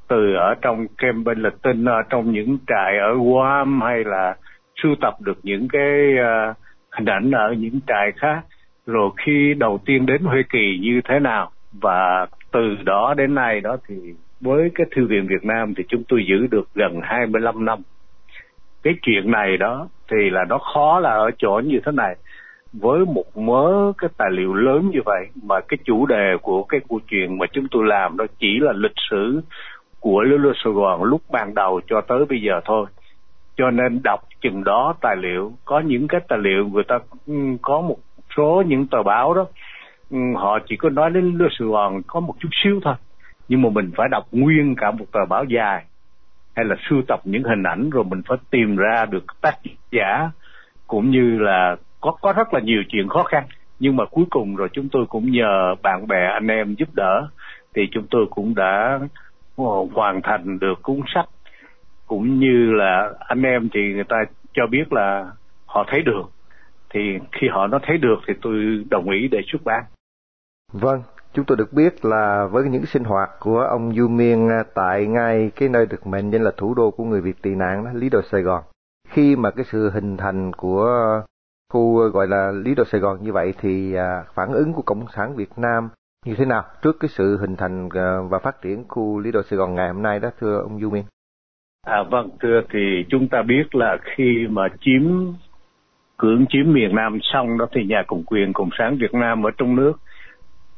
từ 0.09 0.35
ở 0.35 0.55
trong 0.62 0.87
kem 0.99 1.25
bên 1.25 1.43
lịch 1.43 1.62
tinh 1.62 1.85
ở 1.85 2.03
trong 2.11 2.33
những 2.33 2.59
trại 2.66 2.99
ở 2.99 3.14
Guam 3.14 3.81
hay 3.83 4.05
là 4.05 4.37
sưu 4.83 4.94
tập 5.01 5.14
được 5.21 5.38
những 5.42 5.68
cái 5.68 6.14
uh, 6.14 6.57
hình 6.90 7.05
ảnh 7.05 7.31
ở 7.31 7.53
những 7.59 7.81
trại 7.87 8.12
khác 8.16 8.40
rồi 8.87 9.11
khi 9.27 9.55
đầu 9.55 9.81
tiên 9.87 10.07
đến 10.07 10.23
Hoa 10.23 10.42
Kỳ 10.51 10.79
như 10.83 11.01
thế 11.09 11.18
nào 11.18 11.51
và 11.73 12.27
từ 12.53 12.77
đó 12.85 13.14
đến 13.16 13.35
nay 13.35 13.61
đó 13.61 13.77
thì 13.88 13.94
với 14.40 14.71
cái 14.75 14.87
thư 14.97 15.07
viện 15.07 15.27
Việt 15.27 15.44
Nam 15.44 15.75
thì 15.75 15.85
chúng 15.88 16.03
tôi 16.09 16.25
giữ 16.29 16.47
được 16.47 16.68
gần 16.75 17.01
25 17.03 17.64
năm. 17.64 17.79
Cái 18.83 18.94
chuyện 19.03 19.31
này 19.31 19.57
đó 19.57 19.88
thì 20.11 20.31
là 20.31 20.44
nó 20.49 20.59
khó 20.59 21.01
là 21.01 21.11
ở 21.11 21.31
chỗ 21.38 21.61
như 21.64 21.81
thế 21.87 21.92
này. 21.92 22.16
Với 22.73 23.05
một 23.07 23.37
mớ 23.37 23.92
cái 23.99 24.11
tài 24.16 24.31
liệu 24.31 24.55
lớn 24.55 24.90
như 24.92 25.01
vậy 25.05 25.27
mà 25.42 25.61
cái 25.61 25.79
chủ 25.85 26.07
đề 26.07 26.37
của 26.42 26.62
cái 26.62 26.81
câu 26.88 27.01
chuyện 27.09 27.38
mà 27.38 27.47
chúng 27.53 27.66
tôi 27.71 27.87
làm 27.87 28.16
đó 28.16 28.25
chỉ 28.38 28.59
là 28.61 28.73
lịch 28.73 28.97
sử 29.11 29.40
của 30.01 30.23
Lưu 30.23 30.39
Lưu 30.39 30.53
Sài 30.65 30.73
Gòn 30.73 31.03
lúc 31.03 31.23
ban 31.31 31.55
đầu 31.55 31.81
cho 31.87 32.01
tới 32.01 32.25
bây 32.29 32.43
giờ 32.43 32.61
thôi. 32.65 32.87
Cho 33.57 33.71
nên 33.71 34.01
đọc 34.05 34.21
chừng 34.41 34.65
đó 34.65 34.95
tài 35.01 35.17
liệu, 35.17 35.53
có 35.65 35.81
những 35.81 36.09
cái 36.09 36.21
tài 36.29 36.39
liệu 36.39 36.69
người 36.69 36.85
ta 36.85 36.99
ừ, 37.27 37.35
có 37.63 37.81
một 37.81 37.97
số 38.37 38.63
những 38.67 38.87
tờ 38.87 39.03
báo 39.03 39.35
đó 39.35 39.47
ừ, 40.11 40.19
họ 40.35 40.59
chỉ 40.69 40.77
có 40.77 40.91
nói 40.91 41.11
đến 41.11 41.35
Lưu 41.39 41.49
Sài 41.59 41.69
Gòn 41.69 42.03
có 42.07 42.21
một 42.21 42.35
chút 42.41 42.49
xíu 42.65 42.81
thôi 42.85 42.95
nhưng 43.49 43.63
mà 43.63 43.69
mình 43.69 43.91
phải 43.97 44.09
đọc 44.09 44.27
nguyên 44.33 44.75
cả 44.75 44.91
một 44.91 45.05
tờ 45.13 45.25
báo 45.29 45.45
dài 45.45 45.85
hay 46.57 46.65
là 46.65 46.77
sưu 46.91 47.03
tập 47.09 47.21
những 47.25 47.43
hình 47.43 47.63
ảnh 47.63 47.91
rồi 47.91 48.05
mình 48.05 48.23
phải 48.29 48.39
tìm 48.51 48.77
ra 48.77 49.07
được 49.11 49.25
tác 49.41 49.55
giả 49.91 50.31
cũng 50.87 51.11
như 51.11 51.39
là 51.39 51.77
có 52.01 52.13
có 52.21 52.33
rất 52.33 52.55
là 52.55 52.61
nhiều 52.61 52.83
chuyện 52.89 53.09
khó 53.09 53.23
khăn 53.23 53.45
nhưng 53.79 53.97
mà 53.97 54.05
cuối 54.05 54.25
cùng 54.31 54.57
rồi 54.57 54.69
chúng 54.73 54.89
tôi 54.89 55.07
cũng 55.07 55.31
nhờ 55.31 55.75
bạn 55.83 56.07
bè 56.07 56.27
anh 56.33 56.49
em 56.49 56.75
giúp 56.75 56.89
đỡ 56.93 57.29
thì 57.75 57.89
chúng 57.93 58.07
tôi 58.11 58.27
cũng 58.31 58.55
đã 58.55 59.01
hoàn 59.94 60.21
thành 60.23 60.59
được 60.59 60.83
cuốn 60.83 61.01
sách 61.14 61.29
cũng 62.07 62.38
như 62.40 62.73
là 62.73 63.12
anh 63.18 63.42
em 63.42 63.68
thì 63.75 63.81
người 63.94 64.05
ta 64.05 64.16
cho 64.53 64.62
biết 64.71 64.92
là 64.92 65.33
họ 65.66 65.85
thấy 65.88 66.03
được 66.03 66.23
thì 66.90 67.01
khi 67.33 67.49
họ 67.51 67.66
nó 67.66 67.79
thấy 67.83 67.99
được 67.99 68.16
thì 68.29 68.35
tôi 68.42 68.85
đồng 68.90 69.11
ý 69.11 69.29
để 69.29 69.38
xuất 69.47 69.64
bản. 69.64 69.85
Vâng, 70.73 71.03
chúng 71.33 71.44
tôi 71.44 71.57
được 71.57 71.73
biết 71.73 72.05
là 72.05 72.49
với 72.53 72.64
những 72.64 72.87
sinh 72.87 73.05
hoạt 73.05 73.31
của 73.40 73.61
ông 73.61 73.92
Du 73.94 74.09
Miên 74.09 74.49
à, 74.49 74.62
tại 74.75 75.07
ngay 75.07 75.51
cái 75.57 75.68
nơi 75.68 75.87
được 75.87 76.07
mệnh 76.07 76.31
danh 76.31 76.42
là 76.42 76.51
thủ 76.57 76.75
đô 76.75 76.90
của 76.90 77.05
người 77.05 77.21
Việt 77.21 77.42
tị 77.42 77.55
nạn 77.55 77.85
đó, 77.85 77.90
Lý 77.94 78.09
Đồ 78.09 78.23
Sài 78.23 78.42
Gòn. 78.42 78.64
Khi 79.09 79.37
mà 79.37 79.51
cái 79.51 79.64
sự 79.64 79.90
hình 79.90 80.16
thành 80.16 80.53
của 80.53 80.87
khu 81.73 82.03
à, 82.03 82.09
gọi 82.12 82.27
là 82.27 82.53
Lý 82.53 82.75
Đồ 82.75 82.85
Sài 82.85 83.01
Gòn 83.01 83.18
như 83.23 83.33
vậy 83.33 83.55
thì 83.61 83.94
à, 83.94 84.25
phản 84.35 84.53
ứng 84.53 84.73
của 84.73 84.83
Cộng 84.83 85.05
sản 85.16 85.37
Việt 85.37 85.51
Nam 85.57 85.88
như 86.26 86.35
thế 86.38 86.44
nào 86.44 86.62
trước 86.83 86.96
cái 87.00 87.09
sự 87.09 87.37
hình 87.40 87.57
thành 87.57 87.88
ờ, 87.94 88.22
và 88.22 88.38
phát 88.38 88.62
triển 88.62 88.85
khu 88.88 89.18
Lý 89.18 89.33
Đô 89.33 89.42
Sài 89.42 89.57
Gòn 89.57 89.74
ngày 89.74 89.88
hôm 89.88 90.02
nay 90.02 90.20
đó, 90.20 90.31
thưa 90.40 90.61
ông 90.62 90.81
Du 90.81 90.90
Miên? 90.90 91.04
À 91.87 92.02
vâng 92.11 92.31
thưa, 92.40 92.61
thì 92.70 93.04
chúng 93.09 93.28
ta 93.28 93.42
biết 93.42 93.74
là 93.74 93.96
khi 94.02 94.46
mà 94.50 94.68
chiếm 94.81 95.02
cưỡng 96.16 96.46
chiếm 96.48 96.72
miền 96.72 96.94
Nam 96.94 97.18
xong 97.22 97.59
đó, 97.59 97.66
thì 97.72 97.85
nhà 97.85 98.02
cầm 98.09 98.22
quyền 98.26 98.52
Cộng 98.52 98.70
sản 98.78 98.96
Việt 99.00 99.14
Nam 99.14 99.46
ở 99.46 99.50
trong 99.59 99.76
nước, 99.76 99.92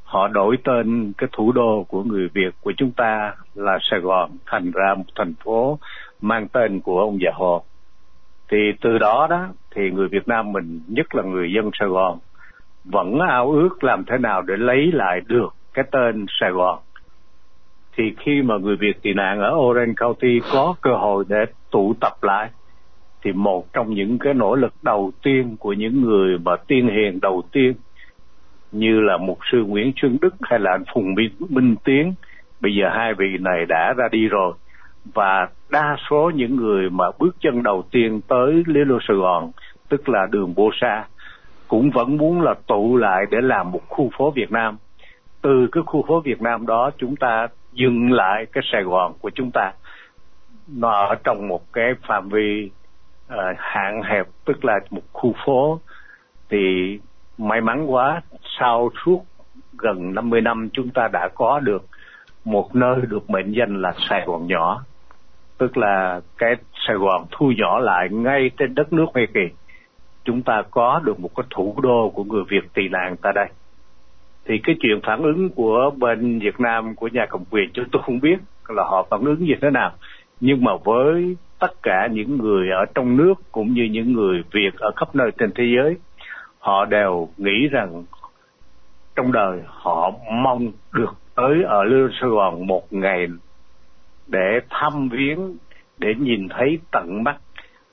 họ 0.03 0.29
đổi 0.29 0.57
tên 0.65 1.13
cái 1.19 1.29
thủ 1.33 1.53
đô 1.53 1.85
của 1.89 2.03
người 2.03 2.29
Việt 2.29 2.55
của 2.61 2.73
chúng 2.77 2.93
ta 2.93 3.35
là 3.55 3.79
Sài 3.91 4.01
Gòn, 4.01 4.31
thành 4.47 4.71
ra 4.71 4.95
một 4.95 5.05
thành 5.17 5.35
phố 5.45 5.79
mang 6.21 6.49
tên 6.49 6.81
của 6.81 7.01
ông 7.01 7.19
già 7.21 7.31
Hồ. 7.35 7.63
Thì 8.51 8.57
từ 8.81 8.99
đó 8.99 9.27
đó, 9.31 9.49
thì 9.75 9.91
người 9.91 10.09
Việt 10.09 10.29
Nam 10.29 10.53
mình, 10.53 10.81
nhất 10.89 11.15
là 11.15 11.23
người 11.23 11.53
dân 11.53 11.71
Sài 11.79 11.89
Gòn 11.89 12.19
vẫn 12.85 13.19
ao 13.21 13.51
ước 13.51 13.85
làm 13.85 14.05
thế 14.05 14.19
nào 14.19 14.43
để 14.43 14.57
lấy 14.57 14.93
lại 14.93 15.21
được 15.27 15.55
cái 15.75 15.85
tên 15.91 16.27
Sài 16.41 16.51
Gòn. 16.51 16.79
Thì 17.97 18.15
khi 18.19 18.43
mà 18.43 18.59
người 18.59 18.77
Việt 18.77 19.03
tị 19.03 19.13
nạn 19.13 19.41
ở 19.41 19.51
Orange 19.57 19.95
County 20.01 20.41
có 20.53 20.75
cơ 20.81 20.91
hội 20.95 21.25
để 21.29 21.45
tụ 21.71 21.95
tập 22.01 22.13
lại 22.23 22.51
thì 23.23 23.33
một 23.33 23.73
trong 23.73 23.95
những 23.95 24.19
cái 24.19 24.35
nỗ 24.35 24.55
lực 24.55 24.73
đầu 24.83 25.13
tiên 25.23 25.57
của 25.59 25.73
những 25.73 26.03
người 26.03 26.39
mà 26.39 26.57
tiên 26.67 26.89
hiền 26.89 27.19
đầu 27.23 27.43
tiên 27.53 27.75
như 28.73 29.01
là 29.01 29.17
mục 29.17 29.39
sư 29.53 29.65
Nguyễn 29.65 29.93
Xuân 29.97 30.19
Đức 30.21 30.35
hay 30.43 30.59
là 30.59 30.71
anh 30.71 30.85
Phùng 30.95 31.15
Minh, 31.15 31.31
Minh 31.49 31.77
Tiến 31.85 32.15
bây 32.61 32.75
giờ 32.75 32.89
hai 32.93 33.15
vị 33.15 33.39
này 33.41 33.67
đã 33.69 33.95
ra 33.97 34.09
đi 34.13 34.29
rồi 34.29 34.53
và 35.15 35.49
đa 35.71 35.97
số 36.11 36.31
những 36.35 36.57
người 36.57 36.91
mà 36.91 37.05
bước 37.19 37.37
chân 37.41 37.63
đầu 37.63 37.85
tiên 37.91 38.21
tới 38.29 38.63
Lê 38.67 38.85
Lô 38.85 38.99
Sài 39.09 39.17
Gòn 39.17 39.51
tức 39.89 40.09
là 40.09 40.27
đường 40.31 40.55
Bô 40.57 40.71
Sa 40.81 41.05
cũng 41.71 41.91
vẫn 41.91 42.17
muốn 42.17 42.41
là 42.41 42.55
tụ 42.67 42.97
lại 42.97 43.25
để 43.31 43.39
làm 43.41 43.71
một 43.71 43.81
khu 43.89 44.11
phố 44.19 44.31
Việt 44.31 44.53
Nam. 44.53 44.77
Từ 45.43 45.69
cái 45.73 45.83
khu 45.87 46.05
phố 46.09 46.21
Việt 46.21 46.43
Nam 46.43 46.67
đó 46.67 46.91
chúng 46.99 47.17
ta 47.17 47.49
dừng 47.73 48.13
lại 48.13 48.47
cái 48.53 48.65
Sài 48.73 48.83
Gòn 48.83 49.13
của 49.21 49.31
chúng 49.35 49.51
ta. 49.51 49.73
Nó 50.69 50.91
ở 50.91 51.15
trong 51.25 51.49
một 51.49 51.73
cái 51.73 51.95
phạm 52.09 52.29
vi 52.29 52.71
uh, 53.33 53.39
hạn 53.59 54.03
hẹp 54.03 54.27
tức 54.45 54.65
là 54.65 54.81
một 54.91 55.03
khu 55.13 55.35
phố. 55.47 55.81
Thì 56.49 56.99
may 57.39 57.61
mắn 57.61 57.87
quá 57.87 58.23
sau 58.59 58.91
suốt 59.05 59.25
gần 59.79 60.15
50 60.15 60.41
năm 60.41 60.69
chúng 60.73 60.91
ta 60.91 61.09
đã 61.13 61.29
có 61.35 61.61
được 61.61 61.87
một 62.45 62.75
nơi 62.75 62.97
được 63.09 63.31
mệnh 63.31 63.53
danh 63.53 63.83
là 63.83 63.93
Sài 64.09 64.25
Gòn 64.27 64.47
nhỏ. 64.47 64.83
Tức 65.59 65.77
là 65.77 66.21
cái 66.39 66.55
Sài 66.87 66.97
Gòn 66.97 67.25
thu 67.31 67.53
nhỏ 67.57 67.79
lại 67.79 68.09
ngay 68.11 68.51
trên 68.57 68.75
đất 68.75 68.93
nước 68.93 69.07
Hoa 69.15 69.25
Kỳ 69.35 69.49
chúng 70.25 70.43
ta 70.43 70.63
có 70.71 71.01
được 71.05 71.21
một 71.21 71.31
cái 71.37 71.47
thủ 71.51 71.77
đô 71.83 72.11
của 72.15 72.25
người 72.25 72.43
Việt 72.49 72.75
tị 72.75 72.89
nạn 72.89 73.17
tại 73.23 73.33
đây. 73.33 73.47
Thì 74.45 74.59
cái 74.65 74.77
chuyện 74.81 75.01
phản 75.03 75.23
ứng 75.23 75.51
của 75.51 75.91
bên 75.97 76.39
Việt 76.39 76.61
Nam, 76.61 76.95
của 76.95 77.09
nhà 77.09 77.27
cầm 77.31 77.45
quyền 77.51 77.71
chúng 77.73 77.85
tôi 77.93 78.03
không 78.03 78.21
biết 78.21 78.37
là 78.69 78.83
họ 78.85 79.07
phản 79.11 79.25
ứng 79.25 79.45
như 79.45 79.55
thế 79.63 79.71
nào. 79.71 79.93
Nhưng 80.41 80.65
mà 80.65 80.73
với 80.85 81.37
tất 81.59 81.83
cả 81.83 82.09
những 82.13 82.39
người 82.39 82.71
ở 82.71 82.85
trong 82.95 83.17
nước 83.17 83.35
cũng 83.53 83.75
như 83.75 83.89
những 83.91 84.13
người 84.13 84.43
Việt 84.53 84.75
ở 84.79 84.91
khắp 84.97 85.15
nơi 85.15 85.31
trên 85.39 85.53
thế 85.55 85.65
giới, 85.77 85.97
họ 86.59 86.85
đều 86.85 87.29
nghĩ 87.37 87.69
rằng 87.71 88.05
trong 89.17 89.33
đời 89.33 89.61
họ 89.67 90.13
mong 90.33 90.73
được 90.93 91.15
tới 91.35 91.63
ở 91.63 91.85
Lưu 91.85 92.09
Sài 92.21 92.31
Gòn 92.31 92.67
một 92.67 92.93
ngày 92.93 93.27
để 94.27 94.61
thăm 94.71 95.09
viếng, 95.09 95.57
để 95.99 96.15
nhìn 96.19 96.49
thấy 96.49 96.79
tận 96.91 97.25
mắt 97.25 97.37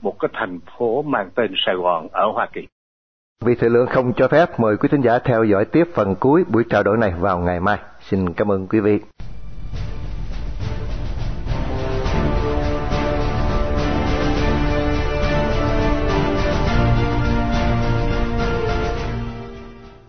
một 0.02 0.20
cái 0.20 0.30
thành 0.34 0.60
phố 0.78 1.02
mang 1.02 1.30
tên 1.36 1.54
Sài 1.66 1.76
Gòn 1.76 2.08
ở 2.12 2.32
Hoa 2.34 2.48
Kỳ. 2.54 2.62
Vì 3.42 3.56
thời 3.56 3.70
lượng 3.70 3.88
không 3.88 4.14
cho 4.14 4.28
phép, 4.28 4.60
mời 4.60 4.78
quý 4.78 4.90
thính 4.92 5.02
giả 5.02 5.20
theo 5.20 5.44
dõi 5.44 5.66
tiếp 5.66 5.88
phần 5.94 6.16
cuối 6.20 6.44
buổi 6.48 6.64
trao 6.70 6.84
đổi 6.84 6.98
này 6.98 7.14
vào 7.20 7.40
ngày 7.40 7.60
mai. 7.60 7.78
Xin 8.02 8.34
cảm 8.34 8.52
ơn 8.52 8.68
quý 8.68 8.80
vị. 8.80 9.00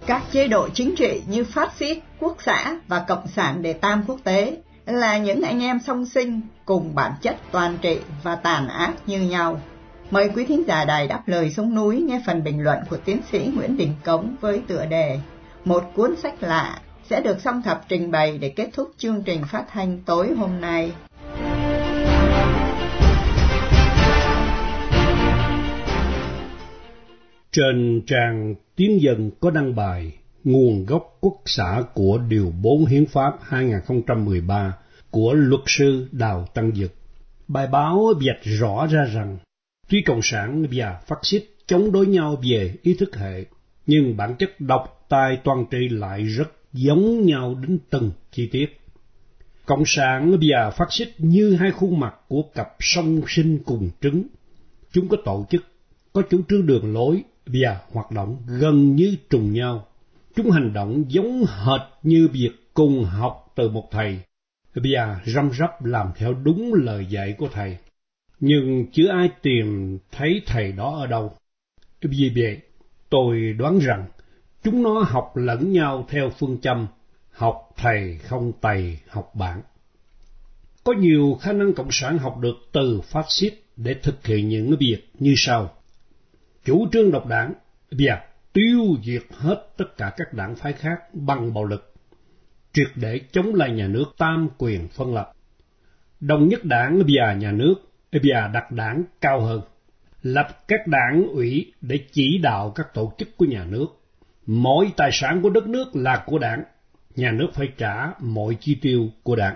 Các 0.06 0.22
chế 0.30 0.48
độ 0.48 0.68
chính 0.68 0.94
trị 0.96 1.22
như 1.28 1.44
phát 1.44 1.72
xít, 1.72 1.98
quốc 2.20 2.36
xã 2.38 2.76
và 2.88 3.04
cộng 3.08 3.26
sản 3.26 3.62
để 3.62 3.72
tam 3.72 4.04
quốc 4.06 4.18
tế 4.24 4.56
là 4.86 5.18
những 5.18 5.42
anh 5.42 5.62
em 5.62 5.78
song 5.80 6.06
sinh 6.06 6.40
cùng 6.64 6.94
bản 6.94 7.12
chất 7.22 7.36
toàn 7.50 7.78
trị 7.82 8.00
và 8.22 8.36
tàn 8.36 8.68
ác 8.68 8.92
như 9.06 9.20
nhau. 9.20 9.60
Mời 10.10 10.30
quý 10.34 10.44
thính 10.44 10.64
giả 10.66 10.84
đài 10.84 11.08
đáp 11.08 11.22
lời 11.26 11.50
xuống 11.50 11.74
núi 11.74 12.00
nghe 12.00 12.22
phần 12.26 12.44
bình 12.44 12.62
luận 12.62 12.78
của 12.90 12.96
tiến 12.96 13.20
sĩ 13.32 13.50
Nguyễn 13.54 13.76
Đình 13.76 13.94
Cống 14.04 14.36
với 14.40 14.62
tựa 14.66 14.86
đề 14.86 15.18
Một 15.64 15.84
cuốn 15.94 16.16
sách 16.16 16.42
lạ 16.42 16.80
sẽ 17.10 17.20
được 17.20 17.40
song 17.40 17.62
thập 17.62 17.84
trình 17.88 18.10
bày 18.10 18.38
để 18.38 18.48
kết 18.48 18.70
thúc 18.72 18.90
chương 18.96 19.22
trình 19.22 19.42
phát 19.52 19.64
thanh 19.72 19.98
tối 20.06 20.34
hôm 20.36 20.60
nay. 20.60 20.92
Trên 27.52 28.02
trang 28.06 28.54
Tiến 28.76 29.02
dân 29.02 29.30
có 29.40 29.50
đăng 29.50 29.74
bài 29.74 30.12
Nguồn 30.44 30.86
gốc 30.86 31.16
quốc 31.20 31.34
xã 31.44 31.82
của 31.94 32.18
Điều 32.28 32.52
4 32.62 32.86
Hiến 32.86 33.06
pháp 33.06 33.32
2013 33.42 34.76
của 35.10 35.32
luật 35.32 35.62
sư 35.66 36.08
Đào 36.12 36.46
Tăng 36.54 36.72
Dực. 36.74 36.94
Bài 37.48 37.66
báo 37.66 38.12
vạch 38.26 38.42
rõ 38.42 38.86
ra 38.86 39.04
rằng, 39.04 39.38
tuy 39.88 40.02
Cộng 40.02 40.20
sản 40.22 40.66
và 40.72 41.00
phát 41.06 41.18
xít 41.22 41.44
chống 41.66 41.92
đối 41.92 42.06
nhau 42.06 42.36
về 42.50 42.74
ý 42.82 42.94
thức 42.94 43.16
hệ, 43.16 43.44
nhưng 43.86 44.16
bản 44.16 44.34
chất 44.38 44.60
độc 44.60 45.06
tài 45.08 45.36
toàn 45.44 45.64
trị 45.70 45.88
lại 45.90 46.22
rất 46.22 46.48
giống 46.72 47.26
nhau 47.26 47.54
đến 47.54 47.78
từng 47.90 48.10
chi 48.32 48.48
tiết. 48.52 48.80
Cộng 49.66 49.82
sản 49.86 50.38
và 50.40 50.70
phát 50.70 50.92
xít 50.92 51.08
như 51.18 51.56
hai 51.60 51.70
khuôn 51.70 52.00
mặt 52.00 52.14
của 52.28 52.42
cặp 52.54 52.68
song 52.80 53.22
sinh 53.28 53.58
cùng 53.64 53.90
trứng. 54.00 54.22
Chúng 54.92 55.08
có 55.08 55.16
tổ 55.24 55.46
chức, 55.50 55.64
có 56.12 56.22
chủ 56.30 56.40
trương 56.48 56.66
đường 56.66 56.94
lối 56.94 57.22
và 57.46 57.80
hoạt 57.92 58.10
động 58.10 58.36
gần 58.46 58.96
như 58.96 59.16
trùng 59.30 59.52
nhau. 59.52 59.86
Chúng 60.36 60.50
hành 60.50 60.72
động 60.72 61.04
giống 61.08 61.44
hệt 61.46 61.80
như 62.02 62.28
việc 62.32 62.50
cùng 62.74 63.04
học 63.04 63.52
từ 63.56 63.68
một 63.68 63.88
thầy 63.90 64.18
và 64.74 65.20
răm 65.26 65.50
rắp 65.58 65.84
làm 65.84 66.06
theo 66.16 66.34
đúng 66.34 66.74
lời 66.74 67.06
dạy 67.10 67.34
của 67.38 67.48
thầy. 67.52 67.76
Nhưng 68.40 68.86
chưa 68.92 69.08
ai 69.08 69.30
tìm 69.42 69.98
thấy 70.12 70.42
thầy 70.46 70.72
đó 70.72 70.96
ở 71.00 71.06
đâu. 71.06 71.32
Vì 72.02 72.32
vậy, 72.36 72.60
tôi 73.10 73.52
đoán 73.58 73.78
rằng 73.78 74.06
chúng 74.62 74.82
nó 74.82 75.02
học 75.08 75.32
lẫn 75.36 75.72
nhau 75.72 76.06
theo 76.08 76.30
phương 76.38 76.58
châm 76.60 76.86
học 77.30 77.70
thầy 77.76 78.18
không 78.18 78.52
tày 78.60 79.00
học 79.08 79.30
bạn. 79.34 79.62
Có 80.84 80.92
nhiều 80.92 81.38
khả 81.40 81.52
năng 81.52 81.72
cộng 81.72 81.90
sản 81.90 82.18
học 82.18 82.38
được 82.38 82.56
từ 82.72 83.00
phát 83.00 83.24
xít 83.28 83.54
để 83.76 83.94
thực 84.02 84.26
hiện 84.26 84.48
những 84.48 84.76
việc 84.80 84.98
như 85.18 85.34
sau. 85.36 85.74
Chủ 86.64 86.88
trương 86.92 87.10
độc 87.10 87.26
đảng 87.26 87.54
và 87.90 88.22
tiêu 88.52 88.96
diệt 89.04 89.22
hết 89.30 89.68
tất 89.76 89.96
cả 89.96 90.12
các 90.16 90.34
đảng 90.34 90.56
phái 90.56 90.72
khác 90.72 90.98
bằng 91.12 91.54
bạo 91.54 91.64
lực, 91.64 91.94
triệt 92.72 92.88
để 92.94 93.20
chống 93.32 93.54
lại 93.54 93.70
nhà 93.70 93.86
nước 93.86 94.04
tam 94.18 94.48
quyền 94.58 94.88
phân 94.88 95.14
lập. 95.14 95.32
Đồng 96.20 96.48
nhất 96.48 96.64
đảng 96.64 97.02
và 97.16 97.34
nhà 97.34 97.52
nước 97.52 97.74
và 98.12 98.50
đặt 98.54 98.72
đảng 98.72 99.04
cao 99.20 99.40
hơn, 99.40 99.60
lập 100.22 100.48
các 100.68 100.86
đảng 100.86 101.28
ủy 101.32 101.72
để 101.80 102.00
chỉ 102.12 102.38
đạo 102.42 102.70
các 102.70 102.94
tổ 102.94 103.12
chức 103.18 103.36
của 103.36 103.44
nhà 103.44 103.64
nước. 103.64 103.86
Mọi 104.46 104.90
tài 104.96 105.10
sản 105.12 105.42
của 105.42 105.50
đất 105.50 105.66
nước 105.66 105.96
là 105.96 106.22
của 106.26 106.38
đảng, 106.38 106.62
nhà 107.16 107.32
nước 107.32 107.48
phải 107.54 107.68
trả 107.76 108.06
mọi 108.20 108.56
chi 108.60 108.74
tiêu 108.82 109.08
của 109.22 109.36
đảng. 109.36 109.54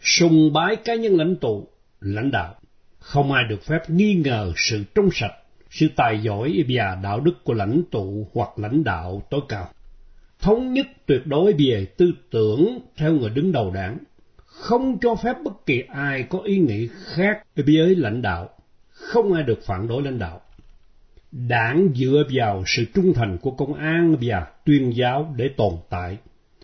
Sùng 0.00 0.52
bái 0.52 0.76
cá 0.76 0.94
nhân 0.94 1.16
lãnh 1.16 1.36
tụ, 1.36 1.68
lãnh 2.00 2.30
đạo, 2.30 2.54
không 2.98 3.32
ai 3.32 3.44
được 3.48 3.64
phép 3.64 3.90
nghi 3.90 4.14
ngờ 4.14 4.52
sự 4.56 4.84
trong 4.94 5.08
sạch 5.12 5.32
sự 5.72 5.88
tài 5.96 6.22
giỏi 6.22 6.64
và 6.68 6.98
đạo 7.02 7.20
đức 7.20 7.44
của 7.44 7.52
lãnh 7.52 7.82
tụ 7.90 8.26
hoặc 8.34 8.48
lãnh 8.56 8.84
đạo 8.84 9.22
tối 9.30 9.40
cao. 9.48 9.68
Thống 10.40 10.72
nhất 10.72 10.86
tuyệt 11.06 11.26
đối 11.26 11.52
về 11.52 11.86
tư 11.96 12.12
tưởng 12.30 12.78
theo 12.96 13.12
người 13.12 13.30
đứng 13.30 13.52
đầu 13.52 13.70
đảng, 13.70 13.98
không 14.52 14.98
cho 14.98 15.14
phép 15.14 15.36
bất 15.44 15.66
kỳ 15.66 15.82
ai 15.88 16.22
có 16.22 16.38
ý 16.38 16.58
nghĩ 16.58 16.88
khác 17.04 17.42
với 17.56 17.96
lãnh 17.96 18.22
đạo, 18.22 18.48
không 18.90 19.32
ai 19.32 19.42
được 19.42 19.60
phản 19.66 19.88
đối 19.88 20.02
lãnh 20.02 20.18
đạo. 20.18 20.40
Đảng 21.32 21.88
dựa 21.94 22.24
vào 22.32 22.62
sự 22.66 22.84
trung 22.94 23.12
thành 23.14 23.38
của 23.38 23.50
công 23.50 23.74
an 23.74 24.16
và 24.20 24.46
tuyên 24.64 24.96
giáo 24.96 25.34
để 25.36 25.50
tồn 25.56 25.72
tại, 25.90 26.16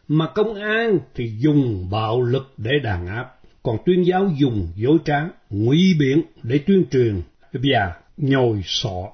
mà 0.09 0.27
công 0.35 0.55
an 0.55 0.99
thì 1.15 1.33
dùng 1.39 1.89
bạo 1.91 2.23
lực 2.23 2.55
để 2.57 2.71
đàn 2.83 3.07
áp, 3.07 3.35
còn 3.63 3.79
tuyên 3.87 4.07
giáo 4.07 4.31
dùng 4.39 4.69
dối 4.77 4.99
trá, 5.05 5.21
ngụy 5.51 5.79
biện 5.99 6.23
để 6.43 6.59
tuyên 6.67 6.85
truyền 6.91 7.23
và 7.53 7.95
nhồi 8.17 8.63
sọ. 8.65 9.09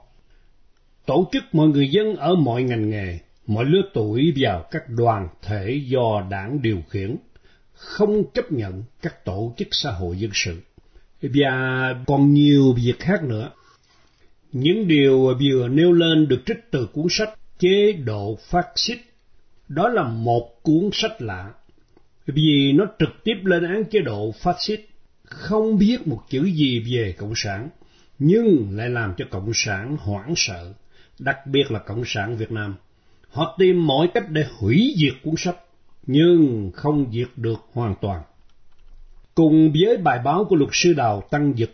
Tổ 1.06 1.28
chức 1.32 1.42
mọi 1.52 1.68
người 1.68 1.88
dân 1.90 2.16
ở 2.16 2.34
mọi 2.34 2.62
ngành 2.62 2.90
nghề, 2.90 3.18
mọi 3.46 3.64
lứa 3.64 3.82
tuổi 3.94 4.32
vào 4.36 4.64
các 4.70 4.82
đoàn 4.88 5.28
thể 5.42 5.80
do 5.86 6.26
đảng 6.30 6.62
điều 6.62 6.78
khiển, 6.90 7.16
không 7.74 8.24
chấp 8.34 8.52
nhận 8.52 8.82
các 9.02 9.24
tổ 9.24 9.54
chức 9.56 9.68
xã 9.70 9.92
hội 9.92 10.18
dân 10.18 10.30
sự. 10.34 10.60
Và 11.22 11.94
còn 12.06 12.34
nhiều 12.34 12.72
việc 12.72 12.98
khác 12.98 13.22
nữa. 13.22 13.50
Những 14.52 14.88
điều 14.88 15.34
vừa 15.40 15.68
nêu 15.68 15.92
lên 15.92 16.28
được 16.28 16.42
trích 16.46 16.70
từ 16.70 16.86
cuốn 16.92 17.06
sách 17.10 17.30
Chế 17.58 17.92
độ 17.92 18.38
phát 18.50 18.66
xít. 18.76 18.98
Đó 19.68 19.88
là 19.88 20.02
một 20.02 20.62
cuốn 20.62 20.90
sách 20.92 21.22
lạ, 21.22 21.52
vì 22.26 22.72
nó 22.72 22.86
trực 22.98 23.08
tiếp 23.24 23.34
lên 23.44 23.64
án 23.64 23.84
chế 23.90 24.00
độ 24.00 24.34
phát 24.40 24.56
xít, 24.58 24.80
không 25.24 25.78
biết 25.78 26.06
một 26.06 26.22
chữ 26.28 26.44
gì 26.44 26.80
về 26.80 27.14
Cộng 27.18 27.32
sản, 27.36 27.68
nhưng 28.18 28.68
lại 28.76 28.88
làm 28.90 29.14
cho 29.16 29.24
Cộng 29.30 29.50
sản 29.54 29.96
hoảng 30.00 30.34
sợ, 30.36 30.72
đặc 31.18 31.46
biệt 31.46 31.70
là 31.70 31.78
Cộng 31.78 32.02
sản 32.06 32.36
Việt 32.36 32.52
Nam. 32.52 32.74
Họ 33.30 33.56
tìm 33.58 33.86
mọi 33.86 34.08
cách 34.14 34.30
để 34.30 34.46
hủy 34.58 34.94
diệt 34.96 35.12
cuốn 35.22 35.34
sách, 35.36 35.56
nhưng 36.06 36.70
không 36.74 37.06
diệt 37.12 37.28
được 37.36 37.60
hoàn 37.72 37.94
toàn. 38.00 38.22
Cùng 39.34 39.72
với 39.72 39.96
bài 39.96 40.18
báo 40.24 40.44
của 40.44 40.56
luật 40.56 40.70
sư 40.72 40.92
Đào 40.92 41.22
Tăng 41.30 41.54
Dực, 41.56 41.70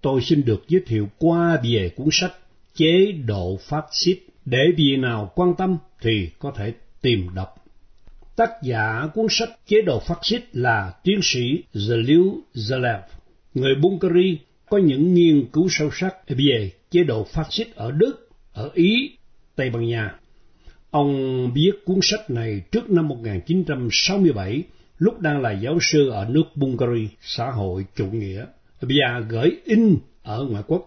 tôi 0.00 0.20
xin 0.22 0.44
được 0.44 0.64
giới 0.68 0.82
thiệu 0.86 1.08
qua 1.18 1.60
về 1.64 1.90
cuốn 1.96 2.08
sách 2.12 2.32
Chế 2.74 3.12
độ 3.12 3.58
phát 3.62 3.84
xít 3.92 4.18
để 4.44 4.72
vị 4.76 4.96
nào 4.96 5.32
quan 5.34 5.54
tâm 5.58 5.78
thì 6.00 6.30
có 6.38 6.52
thể 6.56 6.72
tìm 7.00 7.28
đọc. 7.34 7.64
Tác 8.36 8.50
giả 8.62 9.08
cuốn 9.14 9.26
sách 9.30 9.48
Chế 9.66 9.82
độ 9.82 10.00
phát 10.00 10.18
xít 10.22 10.42
là 10.52 10.94
tiến 11.04 11.20
sĩ 11.22 11.62
Zaliu 11.74 12.38
Zalev, 12.54 13.00
người 13.54 13.74
Bulgaria 13.74 14.36
có 14.68 14.78
những 14.78 15.14
nghiên 15.14 15.46
cứu 15.52 15.68
sâu 15.70 15.90
sắc 15.92 16.14
về 16.28 16.70
chế 16.90 17.04
độ 17.04 17.24
phát 17.24 17.46
xít 17.50 17.74
ở 17.74 17.90
Đức, 17.90 18.28
ở 18.52 18.70
Ý, 18.74 19.16
Tây 19.56 19.70
Ban 19.70 19.86
Nha. 19.86 20.14
Ông 20.90 21.50
viết 21.54 21.70
cuốn 21.84 21.98
sách 22.02 22.30
này 22.30 22.62
trước 22.72 22.90
năm 22.90 23.08
1967, 23.08 24.62
lúc 24.98 25.20
đang 25.20 25.40
là 25.40 25.52
giáo 25.52 25.78
sư 25.80 26.10
ở 26.10 26.26
nước 26.30 26.44
Bulgaria, 26.54 27.08
xã 27.20 27.50
hội 27.50 27.86
chủ 27.94 28.06
nghĩa, 28.06 28.44
và 28.80 29.20
gửi 29.28 29.50
in 29.64 29.96
ở 30.22 30.46
ngoại 30.50 30.62
quốc. 30.66 30.86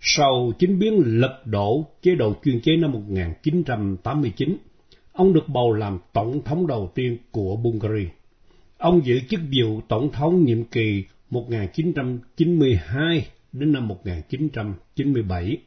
Sau 0.00 0.52
chính 0.58 0.78
biến 0.78 1.02
lật 1.04 1.42
đổ 1.44 1.86
chế 2.02 2.14
độ 2.14 2.34
chuyên 2.44 2.60
chế 2.60 2.76
năm 2.76 2.92
1989, 2.92 4.56
ông 5.12 5.32
được 5.32 5.48
bầu 5.48 5.72
làm 5.72 5.98
tổng 6.12 6.42
thống 6.44 6.66
đầu 6.66 6.92
tiên 6.94 7.18
của 7.30 7.56
Bulgaria. 7.56 8.08
Ông 8.78 9.00
giữ 9.04 9.20
chức 9.28 9.40
vụ 9.58 9.80
tổng 9.88 10.12
thống 10.12 10.44
nhiệm 10.44 10.64
kỳ 10.64 11.04
1992 11.30 13.26
đến 13.52 13.72
năm 13.72 13.88
1997. 13.88 15.58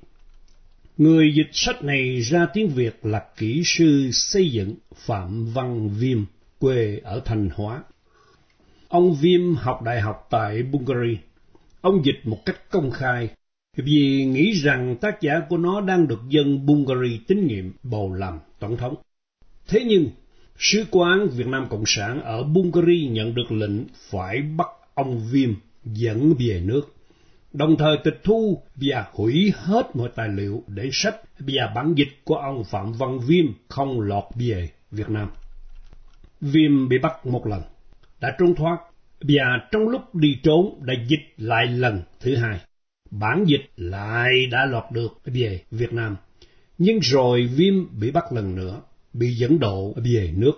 Người 0.97 1.33
dịch 1.36 1.49
sách 1.51 1.83
này 1.83 2.19
ra 2.19 2.47
tiếng 2.53 2.69
Việt 2.69 2.99
là 3.03 3.25
kỹ 3.38 3.62
sư 3.65 4.10
xây 4.12 4.51
dựng 4.51 4.75
Phạm 4.95 5.45
Văn 5.53 5.89
Viêm, 5.89 6.23
quê 6.60 6.99
ở 7.03 7.21
Thanh 7.25 7.49
Hóa. 7.53 7.83
Ông 8.88 9.15
Viêm 9.15 9.55
học 9.55 9.81
đại 9.81 10.01
học 10.01 10.27
tại 10.29 10.63
Bulgaria. 10.63 11.17
Ông 11.81 12.05
dịch 12.05 12.19
một 12.23 12.45
cách 12.45 12.69
công 12.69 12.91
khai 12.91 13.29
vì 13.75 14.25
nghĩ 14.25 14.51
rằng 14.51 14.95
tác 15.01 15.21
giả 15.21 15.41
của 15.49 15.57
nó 15.57 15.81
đang 15.81 16.07
được 16.07 16.19
dân 16.29 16.65
Bulgaria 16.65 17.17
tín 17.27 17.47
nhiệm 17.47 17.71
bầu 17.83 18.13
làm 18.13 18.39
tổng 18.60 18.77
thống. 18.77 18.95
Thế 19.67 19.83
nhưng, 19.88 20.10
Sứ 20.60 20.86
quán 20.91 21.27
Việt 21.29 21.47
Nam 21.47 21.65
Cộng 21.69 21.83
sản 21.86 22.21
ở 22.21 22.43
Bulgaria 22.43 23.07
nhận 23.10 23.36
được 23.36 23.51
lệnh 23.51 23.86
phải 24.10 24.41
bắt 24.41 24.67
ông 24.93 25.27
Viêm 25.31 25.53
dẫn 25.86 26.33
về 26.39 26.62
nước, 26.65 26.96
đồng 27.53 27.77
thời 27.77 27.97
tịch 28.03 28.19
thu 28.23 28.62
và 28.75 29.05
hủy 29.12 29.53
hết 29.55 29.95
mọi 29.95 30.10
tài 30.15 30.29
liệu 30.29 30.63
để 30.67 30.89
sách 30.93 31.15
và 31.39 31.71
bản 31.75 31.93
dịch 31.95 32.19
của 32.23 32.36
ông 32.36 32.63
Phạm 32.63 32.91
Văn 32.93 33.19
Viêm 33.19 33.45
không 33.67 34.01
lọt 34.01 34.23
về 34.36 34.69
Việt 34.91 35.10
Nam. 35.10 35.29
Viêm 36.41 36.89
bị 36.89 36.97
bắt 36.97 37.25
một 37.25 37.47
lần, 37.47 37.62
đã 38.21 38.36
trốn 38.39 38.55
thoát 38.55 38.77
và 39.21 39.43
trong 39.71 39.88
lúc 39.89 40.15
đi 40.15 40.38
trốn 40.43 40.79
đã 40.86 40.93
dịch 41.07 41.33
lại 41.38 41.67
lần 41.67 42.01
thứ 42.19 42.36
hai. 42.36 42.60
Bản 43.12 43.43
dịch 43.47 43.65
lại 43.75 44.31
đã 44.51 44.65
lọt 44.65 44.83
được 44.91 45.21
về 45.25 45.62
Việt 45.71 45.93
Nam. 45.93 46.15
Nhưng 46.77 46.99
rồi 46.99 47.47
Viêm 47.47 47.99
bị 47.99 48.12
bắt 48.12 48.31
lần 48.31 48.55
nữa 48.55 48.81
bị 49.13 49.33
dẫn 49.36 49.60
độ 49.60 49.93
về 49.95 50.33
nước. 50.36 50.53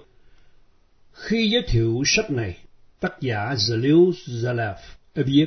Khi 1.13 1.49
giới 1.49 1.62
thiệu 1.67 2.02
sách 2.06 2.32
này, 2.32 2.58
tác 2.99 3.21
giả 3.21 3.54
Zalil 3.54 4.12
Zalev 4.12 4.75
viết, 5.15 5.45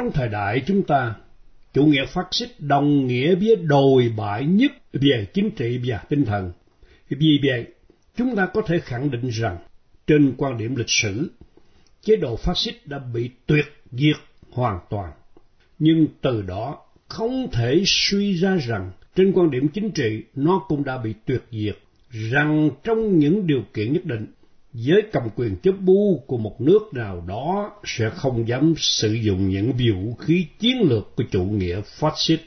trong 0.00 0.12
thời 0.12 0.28
đại 0.28 0.62
chúng 0.66 0.82
ta, 0.82 1.14
chủ 1.72 1.84
nghĩa 1.84 2.06
phát 2.06 2.28
xít 2.30 2.48
đồng 2.58 3.06
nghĩa 3.06 3.34
với 3.34 3.56
đồi 3.56 4.12
bại 4.16 4.44
nhất 4.44 4.72
về 4.92 5.26
chính 5.34 5.50
trị 5.50 5.80
và 5.84 5.98
tinh 6.08 6.24
thần. 6.24 6.52
Vì 7.08 7.40
vậy, 7.42 7.66
chúng 8.16 8.36
ta 8.36 8.46
có 8.46 8.62
thể 8.66 8.78
khẳng 8.78 9.10
định 9.10 9.28
rằng, 9.28 9.58
trên 10.06 10.34
quan 10.36 10.58
điểm 10.58 10.76
lịch 10.76 10.90
sử, 10.90 11.30
chế 12.02 12.16
độ 12.16 12.36
phát 12.36 12.58
xít 12.58 12.74
đã 12.86 12.98
bị 12.98 13.30
tuyệt 13.46 13.64
diệt 13.92 14.16
hoàn 14.50 14.78
toàn. 14.90 15.12
Nhưng 15.78 16.06
từ 16.20 16.42
đó 16.42 16.78
không 17.08 17.50
thể 17.52 17.82
suy 17.86 18.32
ra 18.32 18.56
rằng 18.56 18.92
trên 19.16 19.32
quan 19.32 19.50
điểm 19.50 19.68
chính 19.68 19.90
trị 19.90 20.22
nó 20.34 20.64
cũng 20.68 20.84
đã 20.84 20.98
bị 20.98 21.14
tuyệt 21.26 21.42
diệt 21.50 21.76
rằng 22.30 22.70
trong 22.84 23.18
những 23.18 23.46
điều 23.46 23.62
kiện 23.74 23.92
nhất 23.92 24.04
định, 24.04 24.26
giới 24.74 25.02
cầm 25.12 25.22
quyền 25.36 25.56
chấp 25.56 25.74
bu 25.80 26.22
của 26.26 26.38
một 26.38 26.60
nước 26.60 26.94
nào 26.94 27.24
đó 27.28 27.72
sẽ 27.84 28.10
không 28.10 28.48
dám 28.48 28.74
sử 28.76 29.12
dụng 29.12 29.48
những 29.48 29.72
vũ 29.72 30.14
khí 30.14 30.46
chiến 30.58 30.80
lược 30.80 31.16
của 31.16 31.24
chủ 31.30 31.44
nghĩa 31.44 31.80
phát 31.84 32.12
xít. 32.16 32.40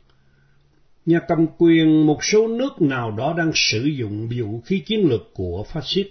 Nhà 1.05 1.19
cầm 1.27 1.47
quyền 1.57 2.05
một 2.05 2.23
số 2.23 2.47
nước 2.47 2.81
nào 2.81 3.11
đó 3.11 3.33
đang 3.37 3.51
sử 3.55 3.83
dụng 3.83 4.29
vũ 4.37 4.61
khí 4.65 4.79
chiến 4.79 5.09
lược 5.09 5.33
của 5.33 5.63
phát 5.63 5.85
xít, 5.85 6.09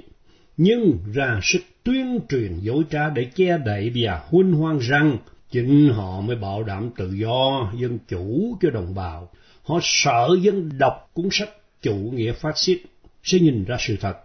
nhưng 0.56 0.98
ra 1.14 1.40
sức 1.42 1.60
tuyên 1.82 2.20
truyền 2.28 2.58
dối 2.60 2.84
trá 2.90 3.10
để 3.10 3.26
che 3.34 3.58
đậy 3.58 3.92
và 3.94 4.22
huynh 4.28 4.52
hoang 4.52 4.78
rằng 4.78 5.18
chính 5.50 5.92
họ 5.94 6.20
mới 6.20 6.36
bảo 6.36 6.62
đảm 6.62 6.90
tự 6.96 7.12
do, 7.12 7.72
dân 7.76 7.98
chủ 8.08 8.56
cho 8.60 8.70
đồng 8.70 8.94
bào. 8.94 9.30
Họ 9.62 9.78
sợ 9.82 10.28
dân 10.42 10.70
đọc 10.78 11.10
cuốn 11.14 11.28
sách 11.30 11.50
chủ 11.82 11.94
nghĩa 11.94 12.32
phát 12.32 12.58
xít 12.58 12.82
sẽ 13.22 13.38
nhìn 13.38 13.64
ra 13.64 13.76
sự 13.80 13.96
thật. 14.00 14.16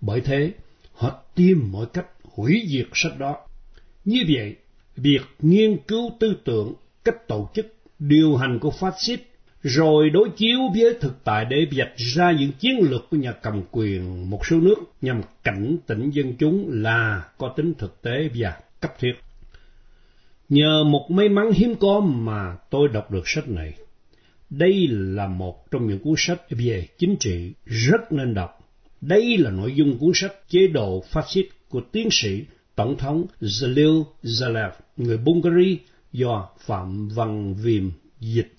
Bởi 0.00 0.20
thế, 0.20 0.52
họ 0.96 1.22
tìm 1.34 1.72
mọi 1.72 1.86
cách 1.92 2.06
hủy 2.24 2.66
diệt 2.68 2.86
sách 2.94 3.18
đó. 3.18 3.36
Như 4.04 4.18
vậy, 4.34 4.56
việc 4.96 5.22
nghiên 5.40 5.76
cứu 5.88 6.10
tư 6.20 6.36
tưởng, 6.44 6.74
cách 7.04 7.28
tổ 7.28 7.50
chức, 7.54 7.74
điều 7.98 8.36
hành 8.36 8.58
của 8.58 8.70
phát 8.70 8.94
xít, 8.98 9.20
rồi 9.62 10.10
đối 10.10 10.28
chiếu 10.36 10.58
với 10.74 10.94
thực 11.00 11.24
tại 11.24 11.44
để 11.44 11.66
vạch 11.76 11.92
ra 11.96 12.32
những 12.38 12.52
chiến 12.52 12.78
lược 12.80 13.10
của 13.10 13.16
nhà 13.16 13.32
cầm 13.32 13.62
quyền 13.70 14.30
một 14.30 14.46
số 14.46 14.60
nước 14.60 14.74
nhằm 15.00 15.22
cảnh 15.44 15.76
tỉnh 15.86 16.10
dân 16.10 16.34
chúng 16.38 16.68
là 16.82 17.28
có 17.38 17.54
tính 17.56 17.74
thực 17.78 18.02
tế 18.02 18.30
và 18.34 18.60
cấp 18.80 18.94
thiết. 18.98 19.12
Nhờ 20.48 20.84
một 20.84 21.10
may 21.10 21.28
mắn 21.28 21.52
hiếm 21.52 21.74
có 21.80 22.00
mà 22.00 22.56
tôi 22.70 22.88
đọc 22.88 23.10
được 23.10 23.28
sách 23.28 23.48
này, 23.48 23.74
đây 24.50 24.86
là 24.90 25.26
một 25.26 25.70
trong 25.70 25.86
những 25.86 25.98
cuốn 25.98 26.14
sách 26.16 26.40
về 26.50 26.86
chính 26.98 27.16
trị 27.20 27.52
rất 27.64 28.12
nên 28.12 28.34
đọc. 28.34 28.55
Đây 29.00 29.38
là 29.38 29.50
nội 29.50 29.72
dung 29.74 29.98
cuốn 29.98 30.10
sách 30.14 30.32
chế 30.48 30.66
độ 30.66 31.04
phát 31.10 31.24
xít 31.28 31.48
của 31.68 31.80
tiến 31.92 32.08
sĩ 32.10 32.44
Tổng 32.74 32.96
thống 32.98 33.26
Zalil 33.40 34.04
Zalev, 34.22 34.70
người 34.96 35.18
Bulgaria 35.18 35.76
do 36.12 36.48
Phạm 36.66 37.08
Văn 37.08 37.54
Viêm 37.54 37.90
dịch. 38.20 38.56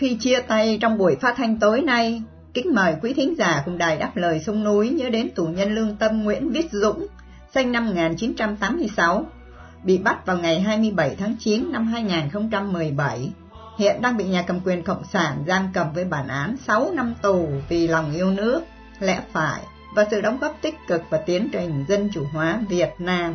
Khi 0.00 0.16
chia 0.20 0.40
tay 0.40 0.78
trong 0.80 0.98
buổi 0.98 1.16
phát 1.20 1.34
thanh 1.36 1.58
tối 1.58 1.82
nay, 1.82 2.22
kính 2.54 2.74
mời 2.74 2.94
quý 3.02 3.12
thính 3.12 3.34
giả 3.38 3.62
cùng 3.64 3.78
đài 3.78 3.96
đáp 3.96 4.10
lời 4.14 4.40
sông 4.46 4.64
núi 4.64 4.88
nhớ 4.88 5.10
đến 5.10 5.30
tù 5.34 5.46
nhân 5.46 5.74
lương 5.74 5.96
tâm 5.96 6.22
Nguyễn 6.24 6.50
Viết 6.50 6.70
Dũng, 6.72 7.06
sinh 7.54 7.72
năm 7.72 7.86
1986, 7.86 9.24
bị 9.84 9.98
bắt 9.98 10.26
vào 10.26 10.36
ngày 10.38 10.60
27 10.60 11.16
tháng 11.18 11.36
9 11.38 11.72
năm 11.72 11.86
2017. 11.86 13.32
Hiện 13.78 14.02
đang 14.02 14.16
bị 14.16 14.24
nhà 14.24 14.42
cầm 14.42 14.60
quyền 14.64 14.82
Cộng 14.82 15.04
sản 15.04 15.44
giam 15.46 15.68
cầm 15.74 15.92
với 15.92 16.04
bản 16.04 16.28
án 16.28 16.56
6 16.66 16.90
năm 16.94 17.14
tù 17.22 17.48
vì 17.68 17.88
lòng 17.88 18.12
yêu 18.12 18.30
nước, 18.30 18.62
lẽ 19.00 19.20
phải 19.32 19.60
và 19.96 20.06
sự 20.10 20.20
đóng 20.20 20.38
góp 20.40 20.58
tích 20.62 20.74
cực 20.88 21.02
vào 21.10 21.22
tiến 21.26 21.48
trình 21.52 21.84
dân 21.88 22.10
chủ 22.12 22.24
hóa 22.32 22.60
Việt 22.68 22.90
Nam. 22.98 23.34